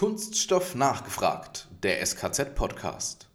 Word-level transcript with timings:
Kunststoff 0.00 0.74
nachgefragt, 0.74 1.68
der 1.82 2.00
SKZ-Podcast. 2.06 3.28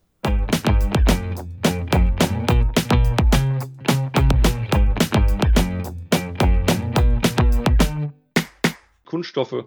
Kunststoffe 9.06 9.66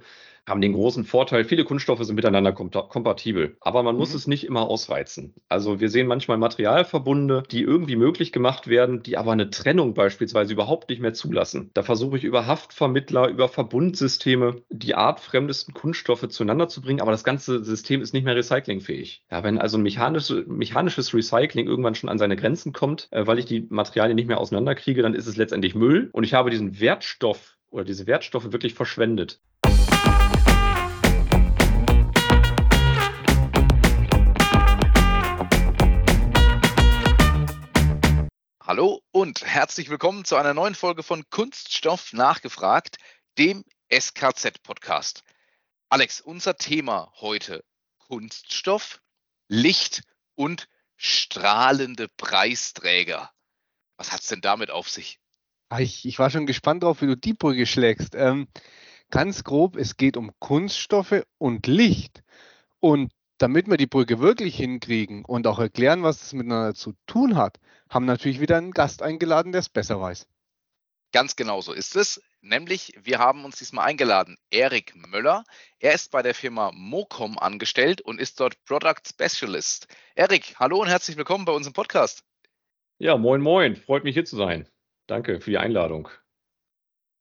haben 0.48 0.60
den 0.60 0.72
großen 0.72 1.04
Vorteil, 1.04 1.44
viele 1.44 1.64
Kunststoffe 1.64 2.02
sind 2.04 2.16
miteinander 2.16 2.52
kompatibel, 2.52 3.56
aber 3.60 3.82
man 3.82 3.96
muss 3.96 4.10
mhm. 4.10 4.16
es 4.16 4.26
nicht 4.26 4.44
immer 4.44 4.62
ausreizen. 4.62 5.34
Also 5.48 5.80
wir 5.80 5.88
sehen 5.88 6.06
manchmal 6.06 6.38
Materialverbunde, 6.38 7.42
die 7.50 7.62
irgendwie 7.62 7.96
möglich 7.96 8.32
gemacht 8.32 8.68
werden, 8.68 9.02
die 9.02 9.16
aber 9.16 9.32
eine 9.32 9.50
Trennung 9.50 9.94
beispielsweise 9.94 10.52
überhaupt 10.52 10.88
nicht 10.88 11.00
mehr 11.00 11.14
zulassen. 11.14 11.70
Da 11.74 11.82
versuche 11.82 12.16
ich 12.16 12.24
über 12.24 12.46
Haftvermittler, 12.46 13.28
über 13.28 13.48
Verbundsysteme 13.48 14.62
die 14.70 14.94
artfremdesten 14.94 15.74
Kunststoffe 15.74 16.28
zueinander 16.28 16.68
zu 16.68 16.80
bringen, 16.80 17.00
aber 17.00 17.10
das 17.10 17.24
ganze 17.24 17.64
System 17.64 18.00
ist 18.00 18.14
nicht 18.14 18.24
mehr 18.24 18.36
recyclingfähig. 18.36 19.22
Ja, 19.30 19.44
wenn 19.44 19.58
also 19.58 19.78
ein 19.78 19.82
mechanisches, 19.82 20.46
mechanisches 20.46 21.14
Recycling 21.14 21.66
irgendwann 21.66 21.94
schon 21.94 22.08
an 22.08 22.18
seine 22.18 22.36
Grenzen 22.36 22.72
kommt, 22.72 23.08
äh, 23.10 23.26
weil 23.26 23.38
ich 23.38 23.46
die 23.46 23.66
Materialien 23.68 24.16
nicht 24.16 24.28
mehr 24.28 24.40
auseinanderkriege, 24.40 25.02
dann 25.02 25.14
ist 25.14 25.26
es 25.26 25.36
letztendlich 25.36 25.74
Müll 25.74 26.10
und 26.12 26.24
ich 26.24 26.34
habe 26.34 26.50
diesen 26.50 26.80
Wertstoff 26.80 27.56
oder 27.70 27.84
diese 27.84 28.06
Wertstoffe 28.06 28.52
wirklich 28.52 28.74
verschwendet. 28.74 29.40
Hallo 38.68 39.00
und 39.12 39.46
herzlich 39.46 39.88
willkommen 39.88 40.26
zu 40.26 40.36
einer 40.36 40.52
neuen 40.52 40.74
Folge 40.74 41.02
von 41.02 41.24
Kunststoff 41.30 42.12
nachgefragt, 42.12 42.98
dem 43.38 43.64
SKZ-Podcast. 43.90 45.22
Alex, 45.88 46.20
unser 46.20 46.54
Thema 46.54 47.10
heute 47.18 47.64
Kunststoff, 47.96 49.00
Licht 49.48 50.02
und 50.34 50.68
strahlende 50.96 52.08
Preisträger. 52.18 53.30
Was 53.96 54.12
hat 54.12 54.20
es 54.20 54.26
denn 54.26 54.42
damit 54.42 54.70
auf 54.70 54.90
sich? 54.90 55.18
Ah, 55.70 55.80
ich, 55.80 56.04
ich, 56.04 56.18
war 56.18 56.28
schon 56.28 56.44
gespannt 56.44 56.82
drauf, 56.82 57.00
wie 57.00 57.06
du 57.06 57.16
die 57.16 57.32
Brücke 57.32 57.64
schlägst. 57.64 58.14
Ähm, 58.14 58.48
ganz 59.08 59.44
grob, 59.44 59.76
es 59.76 59.96
geht 59.96 60.18
um 60.18 60.30
Kunststoffe 60.40 61.24
und 61.38 61.66
Licht. 61.66 62.22
Und 62.80 63.14
damit 63.38 63.68
wir 63.68 63.76
die 63.76 63.86
Brücke 63.86 64.18
wirklich 64.20 64.56
hinkriegen 64.56 65.24
und 65.24 65.46
auch 65.46 65.58
erklären, 65.58 66.02
was 66.02 66.22
es 66.22 66.32
miteinander 66.32 66.74
zu 66.74 66.94
tun 67.06 67.36
hat, 67.36 67.58
haben 67.88 68.04
natürlich 68.04 68.40
wieder 68.40 68.56
einen 68.56 68.72
Gast 68.72 69.02
eingeladen, 69.02 69.52
der 69.52 69.60
es 69.60 69.68
besser 69.68 70.00
weiß. 70.00 70.26
Ganz 71.12 71.36
genau 71.36 71.60
so 71.60 71.72
ist 71.72 71.96
es. 71.96 72.20
Nämlich, 72.40 72.92
wir 73.00 73.18
haben 73.18 73.44
uns 73.44 73.56
diesmal 73.56 73.86
eingeladen, 73.86 74.36
Erik 74.50 74.94
Möller. 74.94 75.44
Er 75.78 75.94
ist 75.94 76.10
bei 76.10 76.22
der 76.22 76.34
Firma 76.34 76.70
Mocom 76.74 77.38
angestellt 77.38 78.00
und 78.00 78.20
ist 78.20 78.38
dort 78.40 78.62
Product 78.64 79.02
Specialist. 79.08 79.88
Erik, 80.14 80.54
hallo 80.58 80.80
und 80.80 80.88
herzlich 80.88 81.16
willkommen 81.16 81.46
bei 81.46 81.52
unserem 81.52 81.72
Podcast. 81.72 82.24
Ja, 82.98 83.16
moin, 83.16 83.40
moin. 83.40 83.76
Freut 83.76 84.04
mich 84.04 84.14
hier 84.14 84.24
zu 84.24 84.36
sein. 84.36 84.68
Danke 85.06 85.40
für 85.40 85.50
die 85.50 85.58
Einladung. 85.58 86.08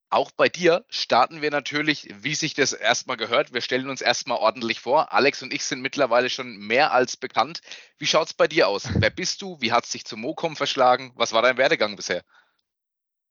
Auch 0.10 0.32
bei 0.32 0.48
dir 0.48 0.86
starten 0.90 1.42
wir 1.42 1.52
natürlich, 1.52 2.08
wie 2.22 2.34
sich 2.34 2.54
das 2.54 2.72
erstmal 2.72 3.18
gehört. 3.18 3.54
Wir 3.54 3.60
stellen 3.60 3.90
uns 3.90 4.00
erstmal 4.00 4.38
ordentlich 4.38 4.80
vor. 4.80 5.12
Alex 5.12 5.44
und 5.44 5.54
ich 5.54 5.66
sind 5.66 5.82
mittlerweile 5.82 6.30
schon 6.30 6.58
mehr 6.58 6.94
als 6.94 7.18
bekannt. 7.18 7.60
Wie 7.98 8.06
schaut 8.06 8.28
es 8.28 8.34
bei 8.34 8.48
dir 8.48 8.70
aus? 8.70 8.88
Wer 8.94 9.10
bist 9.10 9.42
du? 9.42 9.58
Wie 9.60 9.74
hat 9.74 9.84
es 9.84 9.92
dich 9.92 10.06
zum 10.06 10.22
Mocom 10.22 10.56
verschlagen? 10.56 11.12
Was 11.16 11.34
war 11.34 11.42
dein 11.42 11.58
Werdegang 11.58 11.98
bisher? 11.98 12.24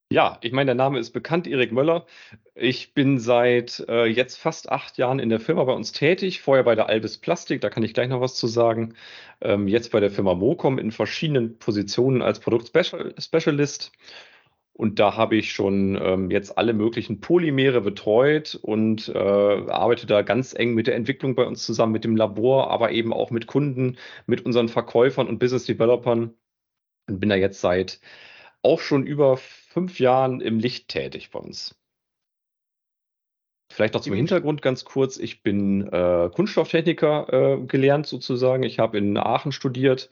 Ja, 0.08 0.38
ich 0.40 0.52
meine, 0.52 0.66
der 0.66 0.74
Name 0.76 1.00
ist 1.00 1.10
bekannt, 1.12 1.48
Erik 1.48 1.72
Möller. 1.72 2.06
Ich 2.54 2.94
bin 2.94 3.18
seit 3.18 3.84
äh, 3.88 4.04
jetzt 4.04 4.36
fast 4.36 4.70
acht 4.70 4.98
Jahren 4.98 5.18
in 5.18 5.30
der 5.30 5.40
Firma 5.40 5.64
bei 5.64 5.72
uns 5.72 5.90
tätig. 5.92 6.42
Vorher 6.42 6.62
bei 6.62 6.76
der 6.76 6.88
Albis 6.88 7.18
Plastik, 7.18 7.60
da 7.60 7.70
kann 7.70 7.82
ich 7.82 7.92
gleich 7.92 8.08
noch 8.08 8.20
was 8.20 8.36
zu 8.36 8.46
sagen. 8.46 8.94
Ähm, 9.40 9.66
jetzt 9.66 9.90
bei 9.90 9.98
der 9.98 10.10
Firma 10.10 10.34
Mocom 10.34 10.78
in 10.78 10.92
verschiedenen 10.92 11.58
Positionen 11.58 12.22
als 12.22 12.38
Produktspecialist. 12.38 13.92
Und 14.76 14.98
da 14.98 15.16
habe 15.16 15.36
ich 15.36 15.52
schon 15.52 15.98
ähm, 16.02 16.30
jetzt 16.30 16.58
alle 16.58 16.74
möglichen 16.74 17.20
Polymere 17.20 17.80
betreut 17.80 18.58
und 18.60 19.08
äh, 19.08 19.18
arbeite 19.18 20.06
da 20.06 20.20
ganz 20.20 20.52
eng 20.54 20.74
mit 20.74 20.86
der 20.86 20.96
Entwicklung 20.96 21.34
bei 21.34 21.46
uns 21.46 21.64
zusammen, 21.64 21.92
mit 21.92 22.04
dem 22.04 22.14
Labor, 22.14 22.70
aber 22.70 22.90
eben 22.92 23.14
auch 23.14 23.30
mit 23.30 23.46
Kunden, 23.46 23.96
mit 24.26 24.44
unseren 24.44 24.68
Verkäufern 24.68 25.28
und 25.28 25.38
Business 25.38 25.64
Developern. 25.64 26.34
Und 27.08 27.20
bin 27.20 27.30
da 27.30 27.36
jetzt 27.36 27.60
seit 27.62 28.00
auch 28.62 28.80
schon 28.80 29.06
über 29.06 29.38
fünf 29.38 29.98
Jahren 29.98 30.42
im 30.42 30.58
Licht 30.58 30.88
tätig 30.88 31.30
bei 31.30 31.38
uns. 31.38 31.74
Vielleicht 33.72 33.94
noch 33.94 34.02
zum 34.02 34.14
Hintergrund 34.14 34.60
ganz 34.60 34.84
kurz. 34.84 35.16
Ich 35.16 35.42
bin 35.42 35.88
äh, 35.90 36.30
Kunststofftechniker 36.34 37.32
äh, 37.32 37.66
gelernt 37.66 38.06
sozusagen. 38.06 38.62
Ich 38.62 38.78
habe 38.78 38.98
in 38.98 39.16
Aachen 39.16 39.52
studiert 39.52 40.10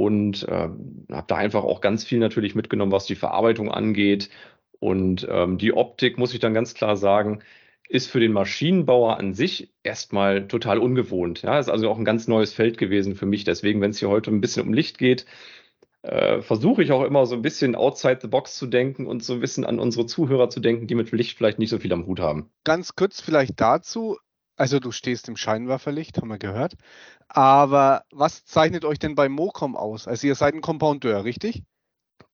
und 0.00 0.48
äh, 0.48 0.70
habe 1.12 1.24
da 1.26 1.36
einfach 1.36 1.62
auch 1.62 1.82
ganz 1.82 2.04
viel 2.04 2.20
natürlich 2.20 2.54
mitgenommen, 2.54 2.90
was 2.90 3.04
die 3.04 3.16
Verarbeitung 3.16 3.70
angeht. 3.70 4.30
Und 4.78 5.28
ähm, 5.30 5.58
die 5.58 5.74
Optik, 5.74 6.16
muss 6.16 6.32
ich 6.32 6.40
dann 6.40 6.54
ganz 6.54 6.72
klar 6.72 6.96
sagen, 6.96 7.40
ist 7.86 8.10
für 8.10 8.18
den 8.18 8.32
Maschinenbauer 8.32 9.18
an 9.18 9.34
sich 9.34 9.74
erstmal 9.82 10.48
total 10.48 10.78
ungewohnt. 10.78 11.42
Ja, 11.42 11.58
ist 11.58 11.68
also 11.68 11.90
auch 11.90 11.98
ein 11.98 12.06
ganz 12.06 12.28
neues 12.28 12.54
Feld 12.54 12.78
gewesen 12.78 13.14
für 13.14 13.26
mich. 13.26 13.44
Deswegen, 13.44 13.82
wenn 13.82 13.90
es 13.90 13.98
hier 13.98 14.08
heute 14.08 14.30
ein 14.30 14.40
bisschen 14.40 14.66
um 14.66 14.72
Licht 14.72 14.96
geht, 14.96 15.26
äh, 16.00 16.40
versuche 16.40 16.82
ich 16.82 16.92
auch 16.92 17.04
immer 17.04 17.26
so 17.26 17.34
ein 17.34 17.42
bisschen 17.42 17.74
outside 17.74 18.20
the 18.22 18.28
box 18.28 18.56
zu 18.56 18.68
denken 18.68 19.06
und 19.06 19.22
so 19.22 19.34
ein 19.34 19.40
bisschen 19.40 19.66
an 19.66 19.78
unsere 19.78 20.06
Zuhörer 20.06 20.48
zu 20.48 20.60
denken, 20.60 20.86
die 20.86 20.94
mit 20.94 21.12
Licht 21.12 21.36
vielleicht 21.36 21.58
nicht 21.58 21.68
so 21.68 21.78
viel 21.78 21.92
am 21.92 22.06
Hut 22.06 22.20
haben. 22.20 22.48
Ganz 22.64 22.96
kurz 22.96 23.20
vielleicht 23.20 23.60
dazu. 23.60 24.16
Also 24.60 24.78
du 24.78 24.92
stehst 24.92 25.26
im 25.30 25.38
Scheinwerferlicht, 25.38 26.18
haben 26.18 26.28
wir 26.28 26.36
gehört. 26.36 26.74
Aber 27.28 28.04
was 28.10 28.44
zeichnet 28.44 28.84
euch 28.84 28.98
denn 28.98 29.14
bei 29.14 29.30
Mocom 29.30 29.74
aus? 29.74 30.06
Also 30.06 30.26
ihr 30.26 30.34
seid 30.34 30.52
ein 30.52 30.60
Compoundeur, 30.60 31.24
richtig? 31.24 31.62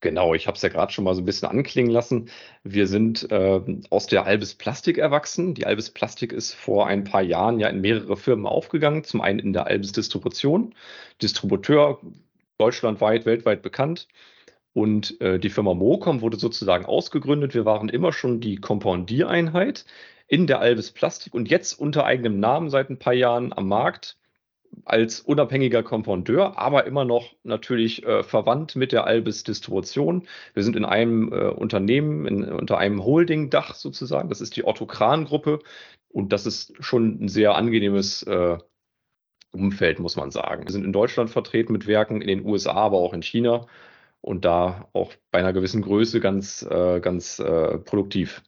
Genau, 0.00 0.34
ich 0.34 0.48
habe 0.48 0.56
es 0.56 0.62
ja 0.62 0.68
gerade 0.68 0.92
schon 0.92 1.04
mal 1.04 1.14
so 1.14 1.22
ein 1.22 1.24
bisschen 1.24 1.48
anklingen 1.48 1.92
lassen. 1.92 2.28
Wir 2.64 2.88
sind 2.88 3.30
äh, 3.30 3.60
aus 3.90 4.08
der 4.08 4.26
Albis 4.26 4.56
Plastik 4.56 4.98
erwachsen. 4.98 5.54
Die 5.54 5.66
Albis 5.66 5.90
Plastik 5.90 6.32
ist 6.32 6.52
vor 6.52 6.88
ein 6.88 7.04
paar 7.04 7.22
Jahren 7.22 7.60
ja 7.60 7.68
in 7.68 7.80
mehrere 7.80 8.16
Firmen 8.16 8.46
aufgegangen. 8.46 9.04
Zum 9.04 9.20
einen 9.20 9.38
in 9.38 9.52
der 9.52 9.68
Albis 9.68 9.92
Distribution, 9.92 10.74
Distributeur 11.22 12.00
deutschlandweit, 12.58 13.24
weltweit 13.24 13.62
bekannt. 13.62 14.08
Und 14.76 15.18
äh, 15.22 15.38
die 15.38 15.48
Firma 15.48 15.72
Mocom 15.72 16.20
wurde 16.20 16.36
sozusagen 16.36 16.84
ausgegründet. 16.84 17.54
Wir 17.54 17.64
waren 17.64 17.88
immer 17.88 18.12
schon 18.12 18.40
die 18.40 18.56
Compoundiereinheit 18.56 19.86
in 20.28 20.46
der 20.46 20.60
Albis 20.60 20.90
Plastik 20.90 21.32
und 21.32 21.48
jetzt 21.48 21.80
unter 21.80 22.04
eigenem 22.04 22.40
Namen 22.40 22.68
seit 22.68 22.90
ein 22.90 22.98
paar 22.98 23.14
Jahren 23.14 23.54
am 23.54 23.68
Markt 23.68 24.18
als 24.84 25.20
unabhängiger 25.20 25.82
Kompoundeur, 25.82 26.58
aber 26.58 26.84
immer 26.86 27.06
noch 27.06 27.32
natürlich 27.42 28.04
äh, 28.04 28.22
verwandt 28.22 28.76
mit 28.76 28.92
der 28.92 29.06
Albis 29.06 29.44
Distribution. 29.44 30.28
Wir 30.52 30.62
sind 30.62 30.76
in 30.76 30.84
einem 30.84 31.32
äh, 31.32 31.46
Unternehmen, 31.46 32.26
in, 32.26 32.44
unter 32.44 32.76
einem 32.76 33.02
Holding-Dach 33.02 33.74
sozusagen. 33.74 34.28
Das 34.28 34.42
ist 34.42 34.56
die 34.56 34.66
Otto 34.66 34.84
Kran-Gruppe 34.84 35.60
und 36.10 36.34
das 36.34 36.44
ist 36.44 36.74
schon 36.80 37.24
ein 37.24 37.28
sehr 37.28 37.54
angenehmes 37.54 38.24
äh, 38.24 38.58
Umfeld, 39.52 40.00
muss 40.00 40.16
man 40.16 40.30
sagen. 40.30 40.64
Wir 40.64 40.72
sind 40.72 40.84
in 40.84 40.92
Deutschland 40.92 41.30
vertreten 41.30 41.72
mit 41.72 41.86
Werken, 41.86 42.20
in 42.20 42.28
den 42.28 42.44
USA, 42.44 42.74
aber 42.74 42.98
auch 42.98 43.14
in 43.14 43.22
China 43.22 43.66
und 44.26 44.44
da 44.44 44.88
auch 44.92 45.12
bei 45.30 45.38
einer 45.38 45.52
gewissen 45.52 45.82
Größe 45.82 46.18
ganz, 46.18 46.62
äh, 46.62 47.00
ganz 47.00 47.38
äh, 47.38 47.78
produktiv. 47.78 48.42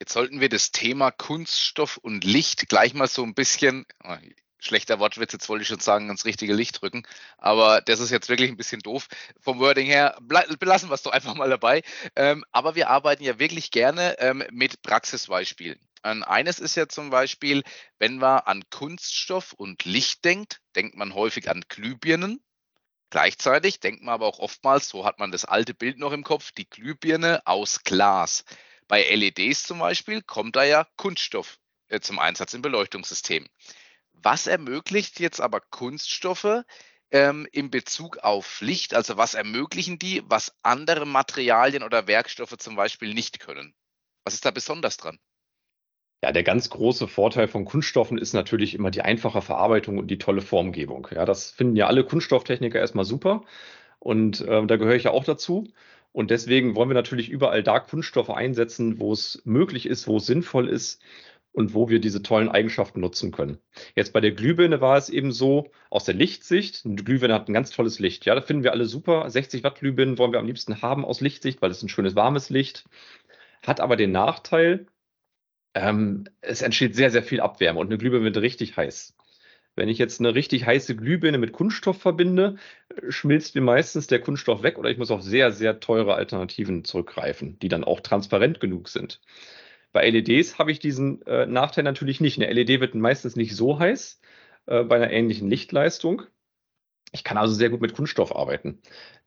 Jetzt 0.00 0.12
sollten 0.12 0.40
wir 0.40 0.48
das 0.48 0.70
Thema 0.70 1.10
Kunststoff 1.10 1.96
und 1.96 2.24
Licht 2.24 2.68
gleich 2.68 2.94
mal 2.94 3.08
so 3.08 3.24
ein 3.24 3.34
bisschen, 3.34 3.84
oh, 4.04 4.14
schlechter 4.60 5.00
Wortwitz, 5.00 5.32
jetzt 5.32 5.48
wollte 5.48 5.62
ich 5.62 5.68
schon 5.68 5.80
sagen, 5.80 6.08
ins 6.08 6.24
richtige 6.24 6.54
Licht 6.54 6.82
rücken, 6.82 7.02
aber 7.36 7.80
das 7.80 7.98
ist 7.98 8.10
jetzt 8.10 8.28
wirklich 8.28 8.48
ein 8.48 8.56
bisschen 8.56 8.80
doof. 8.80 9.08
Vom 9.40 9.58
Wording 9.58 9.86
her, 9.86 10.16
belassen 10.20 10.88
wir 10.88 10.94
es 10.94 11.02
doch 11.02 11.12
einfach 11.12 11.34
mal 11.34 11.50
dabei. 11.50 11.82
Ähm, 12.14 12.44
aber 12.52 12.76
wir 12.76 12.90
arbeiten 12.90 13.24
ja 13.24 13.40
wirklich 13.40 13.72
gerne 13.72 14.16
ähm, 14.20 14.44
mit 14.52 14.82
Praxisbeispielen. 14.82 15.80
Ähm, 16.04 16.22
eines 16.22 16.60
ist 16.60 16.76
ja 16.76 16.86
zum 16.88 17.10
Beispiel, 17.10 17.64
wenn 17.98 18.18
man 18.18 18.38
an 18.40 18.62
Kunststoff 18.70 19.52
und 19.52 19.84
Licht 19.84 20.24
denkt, 20.24 20.60
denkt 20.76 20.96
man 20.96 21.14
häufig 21.14 21.50
an 21.50 21.64
Glühbirnen. 21.68 22.40
Gleichzeitig 23.14 23.78
denkt 23.78 24.02
man 24.02 24.12
aber 24.14 24.26
auch 24.26 24.40
oftmals, 24.40 24.88
so 24.88 25.04
hat 25.04 25.20
man 25.20 25.30
das 25.30 25.44
alte 25.44 25.72
Bild 25.72 26.00
noch 26.00 26.10
im 26.10 26.24
Kopf, 26.24 26.50
die 26.50 26.68
Glühbirne 26.68 27.46
aus 27.46 27.84
Glas. 27.84 28.44
Bei 28.88 29.04
LEDs 29.04 29.62
zum 29.62 29.78
Beispiel 29.78 30.20
kommt 30.20 30.56
da 30.56 30.64
ja 30.64 30.88
Kunststoff 30.96 31.60
äh, 31.86 32.00
zum 32.00 32.18
Einsatz 32.18 32.54
im 32.54 32.62
Beleuchtungssystem. 32.62 33.48
Was 34.14 34.48
ermöglicht 34.48 35.20
jetzt 35.20 35.40
aber 35.40 35.60
Kunststoffe 35.60 36.64
ähm, 37.12 37.46
in 37.52 37.70
Bezug 37.70 38.18
auf 38.18 38.60
Licht? 38.60 38.94
Also 38.94 39.16
was 39.16 39.34
ermöglichen 39.34 40.00
die, 40.00 40.24
was 40.26 40.52
andere 40.64 41.06
Materialien 41.06 41.84
oder 41.84 42.08
Werkstoffe 42.08 42.56
zum 42.58 42.74
Beispiel 42.74 43.14
nicht 43.14 43.38
können? 43.38 43.76
Was 44.24 44.34
ist 44.34 44.44
da 44.44 44.50
besonders 44.50 44.96
dran? 44.96 45.20
Ja, 46.22 46.32
der 46.32 46.42
ganz 46.42 46.70
große 46.70 47.06
Vorteil 47.06 47.48
von 47.48 47.64
Kunststoffen 47.66 48.16
ist 48.18 48.32
natürlich 48.32 48.74
immer 48.74 48.90
die 48.90 49.02
einfache 49.02 49.42
Verarbeitung 49.42 49.98
und 49.98 50.06
die 50.10 50.18
tolle 50.18 50.40
Formgebung. 50.40 51.08
Ja, 51.14 51.24
das 51.26 51.50
finden 51.50 51.76
ja 51.76 51.86
alle 51.86 52.04
Kunststofftechniker 52.04 52.78
erstmal 52.78 53.04
super. 53.04 53.42
Und 53.98 54.40
äh, 54.40 54.66
da 54.66 54.76
gehöre 54.76 54.94
ich 54.96 55.04
ja 55.04 55.10
auch 55.10 55.24
dazu. 55.24 55.68
Und 56.12 56.30
deswegen 56.30 56.76
wollen 56.76 56.88
wir 56.88 56.94
natürlich 56.94 57.28
überall 57.28 57.62
da 57.62 57.80
Kunststoffe 57.80 58.30
einsetzen, 58.30 59.00
wo 59.00 59.12
es 59.12 59.42
möglich 59.44 59.86
ist, 59.86 60.06
wo 60.06 60.16
es 60.18 60.26
sinnvoll 60.26 60.68
ist. 60.68 61.02
und 61.52 61.72
wo 61.74 61.88
wir 61.88 62.00
diese 62.00 62.22
tollen 62.22 62.48
Eigenschaften 62.48 63.00
nutzen 63.00 63.30
können. 63.30 63.58
Jetzt 63.94 64.12
bei 64.12 64.20
der 64.20 64.32
Glühbirne 64.32 64.80
war 64.80 64.96
es 64.96 65.08
eben 65.08 65.30
so, 65.32 65.70
aus 65.88 66.04
der 66.04 66.14
Lichtsicht, 66.14 66.84
eine 66.84 66.96
Glühbirne 66.96 67.34
hat 67.34 67.48
ein 67.48 67.54
ganz 67.54 67.70
tolles 67.70 67.98
Licht. 68.00 68.24
Ja, 68.26 68.34
da 68.34 68.40
finden 68.40 68.64
wir 68.64 68.72
alle 68.72 68.86
super. 68.86 69.28
60 69.30 69.62
Watt 69.62 69.78
Glühbirnen 69.78 70.18
wollen 70.18 70.32
wir 70.32 70.40
am 70.40 70.46
liebsten 70.46 70.82
haben 70.82 71.04
aus 71.04 71.20
Lichtsicht, 71.20 71.62
weil 71.62 71.70
es 71.70 71.82
ein 71.82 71.88
schönes 71.88 72.16
warmes 72.16 72.50
Licht 72.50 72.84
hat 73.66 73.80
aber 73.80 73.96
den 73.96 74.12
Nachteil, 74.12 74.86
ähm, 75.74 76.24
es 76.40 76.62
entsteht 76.62 76.94
sehr, 76.94 77.10
sehr 77.10 77.22
viel 77.22 77.40
Abwärme 77.40 77.80
und 77.80 77.88
eine 77.88 77.98
Glühbirne 77.98 78.24
wird 78.24 78.36
richtig 78.38 78.76
heiß. 78.76 79.16
Wenn 79.76 79.88
ich 79.88 79.98
jetzt 79.98 80.20
eine 80.20 80.34
richtig 80.34 80.66
heiße 80.66 80.94
Glühbirne 80.94 81.38
mit 81.38 81.52
Kunststoff 81.52 82.00
verbinde, 82.00 82.56
schmilzt 83.08 83.56
mir 83.56 83.60
meistens 83.60 84.06
der 84.06 84.20
Kunststoff 84.20 84.62
weg 84.62 84.78
oder 84.78 84.90
ich 84.90 84.98
muss 84.98 85.10
auf 85.10 85.22
sehr, 85.22 85.50
sehr 85.50 85.80
teure 85.80 86.14
Alternativen 86.14 86.84
zurückgreifen, 86.84 87.58
die 87.58 87.68
dann 87.68 87.82
auch 87.82 88.00
transparent 88.00 88.60
genug 88.60 88.88
sind. 88.88 89.20
Bei 89.92 90.08
LEDs 90.08 90.58
habe 90.58 90.70
ich 90.70 90.78
diesen 90.78 91.22
äh, 91.26 91.46
Nachteil 91.46 91.84
natürlich 91.84 92.20
nicht. 92.20 92.40
Eine 92.40 92.52
LED 92.52 92.80
wird 92.80 92.94
meistens 92.94 93.36
nicht 93.36 93.54
so 93.56 93.78
heiß 93.78 94.20
äh, 94.66 94.84
bei 94.84 94.96
einer 94.96 95.10
ähnlichen 95.10 95.48
Lichtleistung. 95.50 96.22
Ich 97.12 97.24
kann 97.24 97.36
also 97.36 97.54
sehr 97.54 97.70
gut 97.70 97.80
mit 97.80 97.94
Kunststoff 97.94 98.34
arbeiten. 98.34 98.80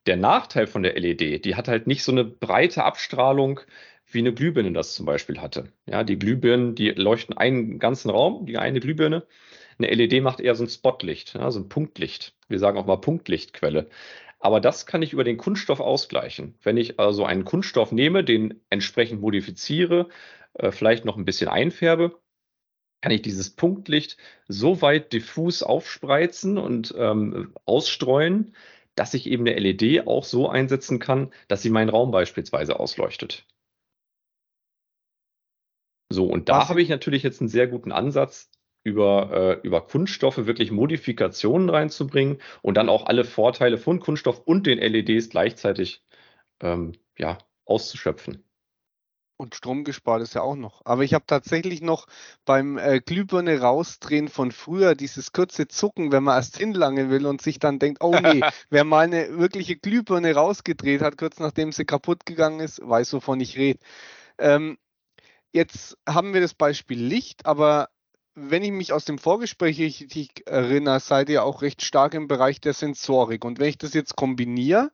Der 0.07 0.17
Nachteil 0.17 0.67
von 0.67 0.83
der 0.83 0.99
LED, 0.99 1.45
die 1.45 1.55
hat 1.55 1.67
halt 1.67 1.87
nicht 1.87 2.03
so 2.03 2.11
eine 2.11 2.25
breite 2.25 2.83
Abstrahlung 2.83 3.61
wie 4.09 4.19
eine 4.19 4.33
Glühbirne 4.33 4.71
das 4.71 4.93
zum 4.93 5.05
Beispiel 5.05 5.39
hatte. 5.39 5.71
Ja, 5.85 6.03
die 6.03 6.17
Glühbirnen, 6.17 6.75
die 6.75 6.89
leuchten 6.91 7.37
einen 7.37 7.79
ganzen 7.79 8.09
Raum, 8.09 8.45
die 8.45 8.57
eine 8.57 8.79
Glühbirne. 8.79 9.25
Eine 9.77 9.93
LED 9.93 10.23
macht 10.23 10.39
eher 10.39 10.55
so 10.55 10.63
ein 10.63 10.69
Spotlicht, 10.69 11.35
ja, 11.35 11.51
so 11.51 11.59
ein 11.59 11.69
Punktlicht. 11.69 12.35
Wir 12.47 12.59
sagen 12.59 12.77
auch 12.77 12.85
mal 12.85 12.97
Punktlichtquelle. 12.97 13.89
Aber 14.39 14.59
das 14.61 14.85
kann 14.85 15.01
ich 15.01 15.13
über 15.13 15.23
den 15.23 15.37
Kunststoff 15.37 15.79
ausgleichen. 15.79 16.55
Wenn 16.63 16.77
ich 16.77 16.99
also 16.99 17.25
einen 17.25 17.43
Kunststoff 17.45 17.91
nehme, 17.91 18.23
den 18.23 18.61
entsprechend 18.69 19.21
modifiziere, 19.21 20.09
äh, 20.53 20.71
vielleicht 20.71 21.05
noch 21.05 21.17
ein 21.17 21.25
bisschen 21.25 21.49
einfärbe, 21.49 22.17
kann 23.01 23.11
ich 23.11 23.21
dieses 23.21 23.51
Punktlicht 23.55 24.17
so 24.47 24.81
weit 24.81 25.13
diffus 25.13 25.63
aufspreizen 25.63 26.57
und 26.57 26.93
ähm, 26.97 27.53
ausstreuen, 27.65 28.55
dass 28.95 29.13
ich 29.13 29.27
eben 29.27 29.47
eine 29.47 29.57
LED 29.59 30.07
auch 30.07 30.23
so 30.23 30.49
einsetzen 30.49 30.99
kann, 30.99 31.31
dass 31.47 31.61
sie 31.61 31.69
meinen 31.69 31.89
Raum 31.89 32.11
beispielsweise 32.11 32.79
ausleuchtet. 32.79 33.45
So, 36.09 36.25
und 36.25 36.49
da 36.49 36.69
habe 36.69 36.81
ich 36.81 36.89
natürlich 36.89 37.23
jetzt 37.23 37.41
einen 37.41 37.49
sehr 37.49 37.67
guten 37.67 37.91
Ansatz, 37.91 38.49
über, 38.83 39.59
äh, 39.63 39.67
über 39.67 39.85
Kunststoffe 39.85 40.45
wirklich 40.45 40.71
Modifikationen 40.71 41.69
reinzubringen 41.69 42.39
und 42.61 42.75
dann 42.75 42.87
auch 42.87 43.05
alle 43.05 43.25
Vorteile 43.25 43.77
von 43.77 43.99
Kunststoff 43.99 44.39
und 44.45 44.65
den 44.65 44.79
LEDs 44.79 45.29
gleichzeitig 45.29 46.05
ähm, 46.61 46.93
ja, 47.17 47.37
auszuschöpfen. 47.65 48.43
Und 49.39 49.53
Strom 49.53 49.83
gespart 49.83 50.21
ist 50.23 50.33
ja 50.33 50.41
auch 50.41 50.55
noch. 50.55 50.81
Aber 50.85 51.03
ich 51.03 51.13
habe 51.13 51.25
tatsächlich 51.27 51.81
noch 51.81 52.07
beim 52.43 52.79
äh, 52.79 53.01
Glühbirne 53.01 53.59
rausdrehen 53.59 54.29
von 54.29 54.51
früher 54.51 54.95
dieses 54.95 55.31
kurze 55.31 55.67
Zucken, 55.67 56.11
wenn 56.11 56.23
man 56.23 56.37
erst 56.37 56.57
hinlangen 56.57 57.11
will 57.11 57.27
und 57.27 57.41
sich 57.41 57.59
dann 57.59 57.77
denkt, 57.77 58.01
oh 58.01 58.17
nee, 58.19 58.41
wer 58.71 58.83
mal 58.83 59.05
eine 59.05 59.37
wirkliche 59.37 59.75
Glühbirne 59.75 60.33
rausgedreht 60.33 61.01
hat, 61.01 61.17
kurz 61.17 61.39
nachdem 61.39 61.71
sie 61.71 61.85
kaputt 61.85 62.25
gegangen 62.25 62.61
ist, 62.61 62.81
weiß, 62.81 63.13
wovon 63.13 63.39
ich 63.39 63.57
rede. 63.57 63.79
Ähm, 64.39 64.79
Jetzt 65.53 65.97
haben 66.07 66.33
wir 66.33 66.41
das 66.41 66.53
Beispiel 66.53 67.01
Licht, 67.01 67.45
aber 67.45 67.89
wenn 68.35 68.63
ich 68.63 68.71
mich 68.71 68.93
aus 68.93 69.05
dem 69.05 69.17
Vorgespräch 69.17 69.79
richtig 69.79 70.43
erinnere, 70.45 70.99
seid 70.99 71.29
ihr 71.29 71.43
auch 71.43 71.63
recht 71.63 71.81
stark 71.81 72.13
im 72.13 72.27
Bereich 72.27 72.61
der 72.61 72.73
Sensorik. 72.73 73.43
Und 73.43 73.59
wenn 73.59 73.69
ich 73.69 73.79
das 73.79 73.93
jetzt 73.93 74.15
kombiniere, 74.15 74.91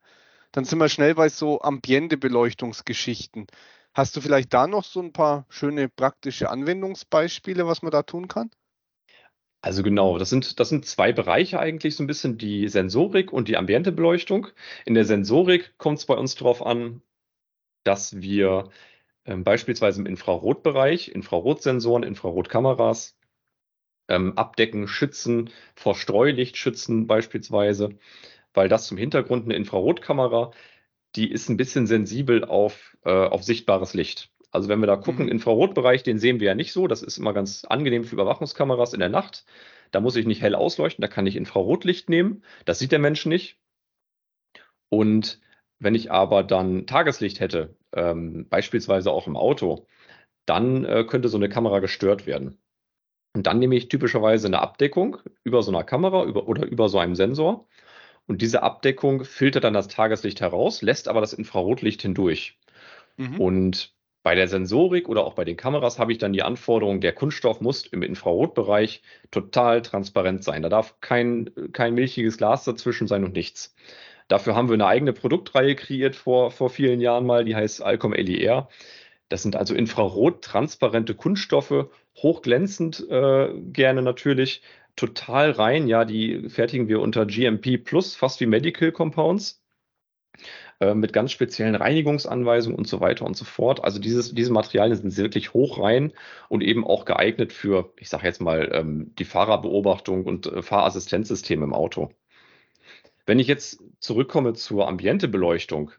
dann 0.53 0.63
sind 0.63 0.79
wir 0.79 0.87
schnell 0.87 1.15
bei 1.15 1.27
so 1.27 1.61
Ambiente-Beleuchtungsgeschichten. 1.61 3.47
Hast 3.93 4.15
du 4.15 4.21
vielleicht 4.21 4.53
da 4.53 4.65
noch 4.67 4.85
so 4.85 5.01
ein 5.01 5.11
paar 5.11 5.45
schöne 5.49 5.89
praktische 5.89 6.49
Anwendungsbeispiele, 6.49 7.67
was 7.67 7.81
man 7.81 7.91
da 7.91 8.03
tun 8.03 8.27
kann? 8.27 8.49
Also 9.61 9.83
genau, 9.83 10.17
das 10.17 10.29
sind, 10.29 10.59
das 10.59 10.69
sind 10.69 10.85
zwei 10.85 11.13
Bereiche 11.13 11.59
eigentlich, 11.59 11.95
so 11.95 12.03
ein 12.03 12.07
bisschen 12.07 12.37
die 12.37 12.67
Sensorik 12.67 13.31
und 13.31 13.47
die 13.47 13.57
Ambientebeleuchtung. 13.57 14.47
In 14.85 14.93
der 14.93 15.05
Sensorik 15.05 15.77
kommt 15.77 15.99
es 15.99 16.05
bei 16.05 16.15
uns 16.15 16.35
darauf 16.35 16.65
an, 16.65 17.01
dass 17.83 18.21
wir 18.21 18.69
ähm, 19.25 19.43
beispielsweise 19.43 20.01
im 20.01 20.05
Infrarotbereich, 20.05 21.09
Infrarotsensoren, 21.09 22.03
Infrarotkameras 22.03 23.17
ähm, 24.09 24.37
abdecken, 24.37 24.87
schützen, 24.87 25.49
vor 25.75 25.95
Streulicht 25.95 26.57
schützen 26.57 27.07
beispielsweise, 27.07 27.97
weil 28.53 28.69
das 28.69 28.87
zum 28.87 28.97
Hintergrund 28.97 29.45
eine 29.45 29.55
Infrarotkamera, 29.55 30.51
die 31.15 31.31
ist 31.31 31.49
ein 31.49 31.57
bisschen 31.57 31.87
sensibel 31.87 32.43
auf, 32.43 32.97
äh, 33.05 33.11
auf 33.11 33.43
sichtbares 33.43 33.93
Licht. 33.93 34.31
Also 34.51 34.69
wenn 34.69 34.79
wir 34.79 34.87
da 34.87 34.97
gucken, 34.97 35.25
mhm. 35.25 35.31
Infrarotbereich, 35.31 36.03
den 36.03 36.19
sehen 36.19 36.39
wir 36.39 36.47
ja 36.47 36.55
nicht 36.55 36.73
so. 36.73 36.87
Das 36.87 37.01
ist 37.01 37.17
immer 37.17 37.33
ganz 37.33 37.65
angenehm 37.65 38.03
für 38.03 38.15
Überwachungskameras 38.15 38.93
in 38.93 38.99
der 38.99 39.09
Nacht. 39.09 39.45
Da 39.91 39.99
muss 39.99 40.15
ich 40.15 40.25
nicht 40.25 40.41
hell 40.41 40.55
ausleuchten, 40.55 41.01
da 41.01 41.07
kann 41.07 41.27
ich 41.27 41.35
Infrarotlicht 41.35 42.09
nehmen. 42.09 42.43
Das 42.65 42.79
sieht 42.79 42.91
der 42.91 42.99
Mensch 42.99 43.25
nicht. 43.25 43.57
Und 44.89 45.41
wenn 45.79 45.95
ich 45.95 46.11
aber 46.11 46.43
dann 46.43 46.85
Tageslicht 46.87 47.39
hätte, 47.39 47.75
ähm, 47.93 48.47
beispielsweise 48.49 49.11
auch 49.11 49.27
im 49.27 49.37
Auto, 49.37 49.87
dann 50.45 50.85
äh, 50.85 51.03
könnte 51.05 51.29
so 51.29 51.37
eine 51.37 51.49
Kamera 51.49 51.79
gestört 51.79 52.27
werden. 52.27 52.57
Und 53.35 53.47
dann 53.47 53.59
nehme 53.59 53.75
ich 53.75 53.89
typischerweise 53.89 54.47
eine 54.47 54.61
Abdeckung 54.61 55.17
über 55.43 55.63
so 55.63 55.71
einer 55.71 55.83
Kamera 55.83 56.23
über, 56.23 56.47
oder 56.47 56.65
über 56.65 56.89
so 56.89 56.99
einem 56.99 57.15
Sensor. 57.15 57.67
Und 58.27 58.41
diese 58.41 58.63
Abdeckung 58.63 59.25
filtert 59.25 59.63
dann 59.63 59.73
das 59.73 59.87
Tageslicht 59.87 60.39
heraus, 60.39 60.81
lässt 60.81 61.07
aber 61.07 61.21
das 61.21 61.33
Infrarotlicht 61.33 62.01
hindurch. 62.01 62.59
Mhm. 63.17 63.39
Und 63.39 63.93
bei 64.23 64.35
der 64.35 64.47
Sensorik 64.47 65.09
oder 65.09 65.25
auch 65.25 65.33
bei 65.33 65.43
den 65.43 65.57
Kameras 65.57 65.99
habe 65.99 66.13
ich 66.13 66.17
dann 66.17 66.31
die 66.31 66.43
Anforderung, 66.43 67.01
der 67.01 67.11
Kunststoff 67.11 67.59
muss 67.59 67.85
im 67.85 68.03
Infrarotbereich 68.03 69.01
total 69.31 69.81
transparent 69.81 70.45
sein. 70.45 70.61
Da 70.61 70.69
darf 70.69 71.01
kein, 71.01 71.51
kein 71.73 71.93
milchiges 71.93 72.37
Glas 72.37 72.63
dazwischen 72.63 73.07
sein 73.07 73.25
und 73.25 73.33
nichts. 73.33 73.75
Dafür 74.33 74.55
haben 74.55 74.67
wir 74.67 74.73
eine 74.73 74.87
eigene 74.87 75.13
Produktreihe 75.13 75.75
kreiert 75.75 76.15
vor, 76.15 76.49
vor 76.49 76.71
vielen 76.71 76.99
Jahren 77.01 77.23
mal, 77.23 77.45
die 77.45 77.55
heißt 77.55 77.83
Alcom 77.83 78.13
LER. 78.13 78.67
Das 79.29 79.43
sind 79.43 79.55
also 79.55 79.75
infrarot-transparente 79.75 81.13
Kunststoffe, 81.13 81.91
hochglänzend 82.17 83.07
äh, 83.11 83.53
gerne 83.53 84.01
natürlich, 84.01 84.63
total 84.95 85.51
rein. 85.51 85.87
Ja, 85.87 86.03
die 86.03 86.49
fertigen 86.49 86.87
wir 86.87 86.99
unter 86.99 87.27
GMP 87.27 87.77
Plus, 87.77 88.15
fast 88.15 88.39
wie 88.39 88.47
Medical 88.47 88.91
Compounds 88.91 89.63
äh, 90.79 90.95
mit 90.95 91.13
ganz 91.13 91.31
speziellen 91.31 91.75
Reinigungsanweisungen 91.75 92.75
und 92.75 92.87
so 92.87 93.01
weiter 93.01 93.27
und 93.27 93.37
so 93.37 93.45
fort. 93.45 93.83
Also 93.83 93.99
dieses, 93.99 94.33
diese 94.33 94.51
Materialien 94.51 94.97
sind 94.97 95.15
wirklich 95.15 95.53
hoch 95.53 95.77
rein 95.79 96.11
und 96.49 96.61
eben 96.63 96.87
auch 96.87 97.05
geeignet 97.05 97.53
für, 97.53 97.93
ich 97.99 98.09
sage 98.09 98.25
jetzt 98.25 98.41
mal, 98.41 98.71
ähm, 98.73 99.13
die 99.19 99.25
Fahrerbeobachtung 99.25 100.25
und 100.25 100.47
äh, 100.47 100.63
Fahrassistenzsysteme 100.63 101.65
im 101.65 101.73
Auto. 101.75 102.09
Wenn 103.25 103.39
ich 103.39 103.47
jetzt 103.47 103.81
zurückkomme 103.99 104.53
zur 104.53 104.87
Ambientebeleuchtung, 104.87 105.91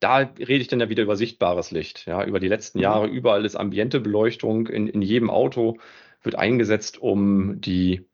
da 0.00 0.16
rede 0.16 0.54
ich 0.56 0.68
dann 0.68 0.80
ja 0.80 0.88
wieder 0.88 1.04
über 1.04 1.16
sichtbares 1.16 1.70
Licht. 1.70 2.06
Ja, 2.06 2.24
über 2.24 2.40
die 2.40 2.48
letzten 2.48 2.78
mhm. 2.78 2.82
Jahre 2.82 3.06
überall 3.06 3.44
ist 3.44 3.56
Ambientebeleuchtung 3.56 4.66
in, 4.66 4.88
in 4.88 5.02
jedem 5.02 5.30
Auto 5.30 5.78
wird 6.22 6.36
eingesetzt, 6.36 7.00
um 7.00 7.60
die 7.60 8.04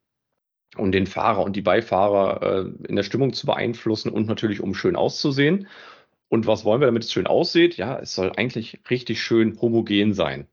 um 0.77 0.93
den 0.93 1.07
Fahrer 1.07 1.43
und 1.45 1.57
die 1.57 1.63
Beifahrer 1.63 2.43
äh, 2.67 2.89
in 2.89 2.97
der 2.97 3.03
Stimmung 3.03 3.33
zu 3.33 3.47
beeinflussen 3.47 4.11
und 4.11 4.27
natürlich 4.27 4.61
um 4.61 4.75
schön 4.75 4.97
auszusehen. 4.97 5.67
Und 6.29 6.47
was 6.47 6.65
wollen 6.65 6.81
wir, 6.81 6.87
damit 6.87 7.05
es 7.05 7.13
schön 7.13 7.27
aussieht? 7.27 7.79
Ja, 7.79 7.99
es 7.99 8.15
soll 8.15 8.33
eigentlich 8.37 8.79
richtig 8.91 9.23
schön 9.23 9.59
homogen 9.61 10.13
sein. 10.13 10.47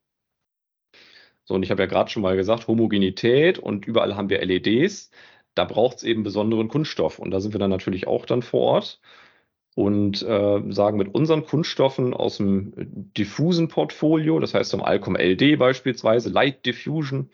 So, 1.44 1.54
und 1.54 1.64
ich 1.64 1.70
habe 1.70 1.84
ja 1.84 1.88
gerade 1.88 2.10
schon 2.10 2.24
mal 2.24 2.36
gesagt, 2.38 2.68
Homogenität 2.68 3.60
und 3.60 3.86
überall 3.86 4.16
haben 4.16 4.30
wir 4.30 4.44
LEDs 4.44 5.12
da 5.56 5.64
braucht 5.66 5.98
es 5.98 6.04
eben 6.04 6.24
besonderen 6.24 6.68
Kunststoff. 6.68 7.20
Und 7.20 7.32
da 7.32 7.40
sind 7.40 7.54
wir 7.54 7.60
dann 7.60 7.70
natürlich 7.70 8.08
auch 8.08 8.26
dann 8.26 8.42
vor 8.42 8.62
Ort 8.62 9.00
und 9.76 10.22
äh, 10.22 10.62
sagen 10.70 10.98
mit 10.98 11.14
unseren 11.14 11.46
Kunststoffen 11.46 12.14
aus 12.14 12.38
dem 12.38 12.74
diffusen 12.78 13.68
Portfolio, 13.68 14.40
das 14.40 14.54
heißt 14.54 14.70
zum 14.70 14.84
Alcom 14.84 15.16
LD 15.16 15.58
beispielsweise, 15.60 16.30
Light 16.30 16.66
Diffusion, 16.66 17.30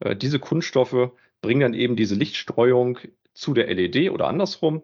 äh, 0.00 0.16
diese 0.16 0.38
Kunststoffe 0.38 1.10
bringen 1.42 1.60
dann 1.60 1.74
eben 1.74 1.96
diese 1.96 2.14
Lichtstreuung 2.14 2.98
zu 3.34 3.54
der 3.54 3.72
LED 3.72 4.10
oder 4.10 4.28
andersrum 4.28 4.82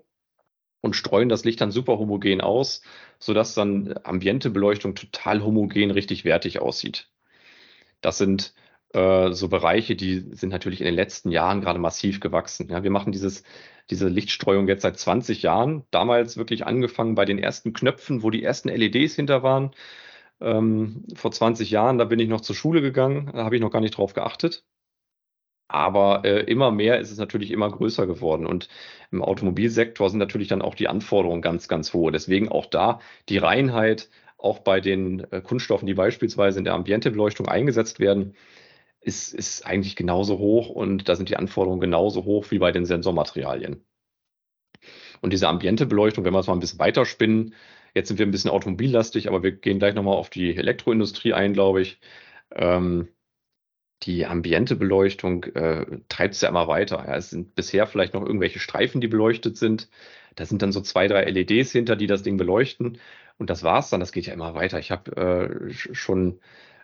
und 0.82 0.94
streuen 0.94 1.30
das 1.30 1.44
Licht 1.44 1.62
dann 1.62 1.70
super 1.70 1.98
homogen 1.98 2.42
aus, 2.42 2.82
sodass 3.18 3.54
dann 3.54 3.94
Ambientebeleuchtung 4.04 4.94
total 4.94 5.42
homogen 5.42 5.90
richtig 5.90 6.26
wertig 6.26 6.60
aussieht. 6.60 7.08
Das 8.02 8.18
sind 8.18 8.54
äh, 8.94 9.32
so 9.32 9.48
Bereiche, 9.48 9.96
die 9.96 10.20
sind 10.32 10.50
natürlich 10.50 10.80
in 10.80 10.86
den 10.86 10.94
letzten 10.94 11.30
Jahren 11.30 11.60
gerade 11.60 11.78
massiv 11.78 12.20
gewachsen. 12.20 12.68
Ja, 12.70 12.82
wir 12.82 12.90
machen 12.90 13.12
dieses, 13.12 13.42
diese 13.90 14.08
Lichtstreuung 14.08 14.68
jetzt 14.68 14.82
seit 14.82 14.98
20 14.98 15.42
Jahren. 15.42 15.84
Damals 15.90 16.36
wirklich 16.36 16.66
angefangen 16.66 17.14
bei 17.14 17.24
den 17.24 17.38
ersten 17.38 17.72
Knöpfen, 17.72 18.22
wo 18.22 18.30
die 18.30 18.42
ersten 18.42 18.68
LEDs 18.68 19.14
hinter 19.16 19.42
waren. 19.42 19.72
Ähm, 20.40 21.04
vor 21.14 21.32
20 21.32 21.70
Jahren, 21.70 21.98
da 21.98 22.04
bin 22.04 22.18
ich 22.20 22.28
noch 22.28 22.40
zur 22.40 22.56
Schule 22.56 22.82
gegangen, 22.82 23.30
da 23.32 23.44
habe 23.44 23.56
ich 23.56 23.62
noch 23.62 23.70
gar 23.70 23.80
nicht 23.80 23.96
drauf 23.98 24.14
geachtet. 24.14 24.64
Aber 25.68 26.24
äh, 26.24 26.40
immer 26.44 26.70
mehr 26.70 27.00
ist 27.00 27.10
es 27.10 27.18
natürlich 27.18 27.50
immer 27.50 27.70
größer 27.70 28.06
geworden. 28.06 28.46
Und 28.46 28.68
im 29.10 29.22
Automobilsektor 29.22 30.10
sind 30.10 30.18
natürlich 30.18 30.48
dann 30.48 30.62
auch 30.62 30.74
die 30.74 30.88
Anforderungen 30.88 31.42
ganz, 31.42 31.68
ganz 31.68 31.92
hoch. 31.92 32.10
Deswegen 32.10 32.48
auch 32.48 32.66
da 32.66 33.00
die 33.28 33.38
Reinheit, 33.38 34.10
auch 34.38 34.60
bei 34.60 34.80
den 34.80 35.20
äh, 35.32 35.40
Kunststoffen, 35.40 35.86
die 35.86 35.94
beispielsweise 35.94 36.58
in 36.58 36.64
der 36.64 36.74
Ambientebeleuchtung 36.74 37.48
eingesetzt 37.48 37.98
werden, 37.98 38.34
ist, 39.04 39.34
ist 39.34 39.66
eigentlich 39.66 39.96
genauso 39.96 40.38
hoch 40.38 40.68
und 40.70 41.08
da 41.08 41.16
sind 41.16 41.28
die 41.28 41.36
Anforderungen 41.36 41.80
genauso 41.80 42.24
hoch 42.24 42.50
wie 42.50 42.58
bei 42.58 42.72
den 42.72 42.86
Sensormaterialien. 42.86 43.84
Und 45.20 45.32
diese 45.32 45.48
Ambientebeleuchtung, 45.48 46.24
wenn 46.24 46.32
wir 46.32 46.40
es 46.40 46.46
mal 46.46 46.54
ein 46.54 46.60
bisschen 46.60 46.78
weiterspinnen, 46.78 47.54
jetzt 47.94 48.08
sind 48.08 48.18
wir 48.18 48.26
ein 48.26 48.30
bisschen 48.30 48.50
automobillastig, 48.50 49.28
aber 49.28 49.42
wir 49.42 49.52
gehen 49.52 49.78
gleich 49.78 49.94
nochmal 49.94 50.16
auf 50.16 50.30
die 50.30 50.56
Elektroindustrie 50.56 51.32
ein, 51.32 51.52
glaube 51.54 51.82
ich. 51.82 52.00
Ähm, 52.54 53.08
die 54.02 54.26
Ambientebeleuchtung 54.26 55.44
äh, 55.44 55.86
treibt 56.08 56.34
es 56.34 56.40
ja 56.42 56.48
immer 56.48 56.68
weiter. 56.68 57.04
Ja, 57.06 57.16
es 57.16 57.30
sind 57.30 57.54
bisher 57.54 57.86
vielleicht 57.86 58.14
noch 58.14 58.24
irgendwelche 58.24 58.58
Streifen, 58.58 59.00
die 59.00 59.08
beleuchtet 59.08 59.56
sind. 59.56 59.88
Da 60.34 60.44
sind 60.44 60.62
dann 60.62 60.72
so 60.72 60.80
zwei, 60.80 61.08
drei 61.08 61.24
LEDs 61.24 61.72
hinter, 61.72 61.96
die 61.96 62.06
das 62.06 62.22
Ding 62.22 62.36
beleuchten. 62.36 62.98
Und 63.38 63.50
das 63.50 63.62
war's 63.62 63.90
dann. 63.90 64.00
Das 64.00 64.12
geht 64.12 64.26
ja 64.26 64.34
immer 64.34 64.54
weiter. 64.54 64.78
Ich 64.78 64.90
habe 64.90 65.70
äh, 65.70 65.72
schon 65.72 66.40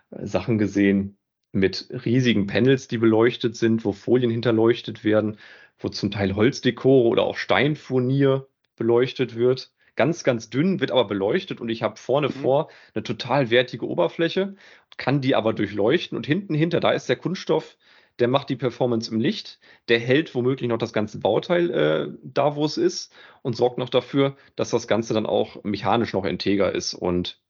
Sachen 0.09 0.57
gesehen, 0.57 1.17
mit 1.51 1.87
riesigen 2.05 2.47
Panels, 2.47 2.87
die 2.87 2.97
beleuchtet 2.97 3.55
sind, 3.55 3.83
wo 3.83 3.91
Folien 3.91 4.31
hinterleuchtet 4.31 5.03
werden, 5.03 5.37
wo 5.77 5.89
zum 5.89 6.11
Teil 6.11 6.35
Holzdekore 6.35 7.07
oder 7.07 7.23
auch 7.23 7.37
Steinfurnier 7.37 8.47
beleuchtet 8.75 9.35
wird. 9.35 9.71
Ganz, 9.95 10.23
ganz 10.23 10.49
dünn, 10.49 10.79
wird 10.79 10.91
aber 10.91 11.05
beleuchtet 11.05 11.59
und 11.59 11.69
ich 11.69 11.83
habe 11.83 11.97
vorne 11.97 12.29
mhm. 12.29 12.33
vor 12.33 12.69
eine 12.95 13.03
total 13.03 13.49
wertige 13.49 13.87
Oberfläche, 13.87 14.55
kann 14.97 15.21
die 15.21 15.35
aber 15.35 15.53
durchleuchten 15.53 16.15
und 16.15 16.25
hinten 16.25 16.53
hinter, 16.53 16.79
da 16.79 16.91
ist 16.91 17.09
der 17.09 17.17
Kunststoff, 17.17 17.77
der 18.19 18.27
macht 18.27 18.49
die 18.49 18.55
Performance 18.55 19.11
im 19.11 19.19
Licht, 19.19 19.59
der 19.89 19.99
hält 19.99 20.33
womöglich 20.35 20.69
noch 20.69 20.77
das 20.77 20.93
ganze 20.93 21.19
Bauteil 21.19 21.69
äh, 21.71 22.17
da, 22.23 22.55
wo 22.55 22.65
es 22.65 22.77
ist 22.77 23.13
und 23.41 23.55
sorgt 23.55 23.77
noch 23.77 23.89
dafür, 23.89 24.37
dass 24.55 24.69
das 24.69 24.87
Ganze 24.87 25.13
dann 25.13 25.25
auch 25.25 25.63
mechanisch 25.63 26.13
noch 26.13 26.25
integer 26.25 26.73
ist 26.73 26.93
und 26.93 27.41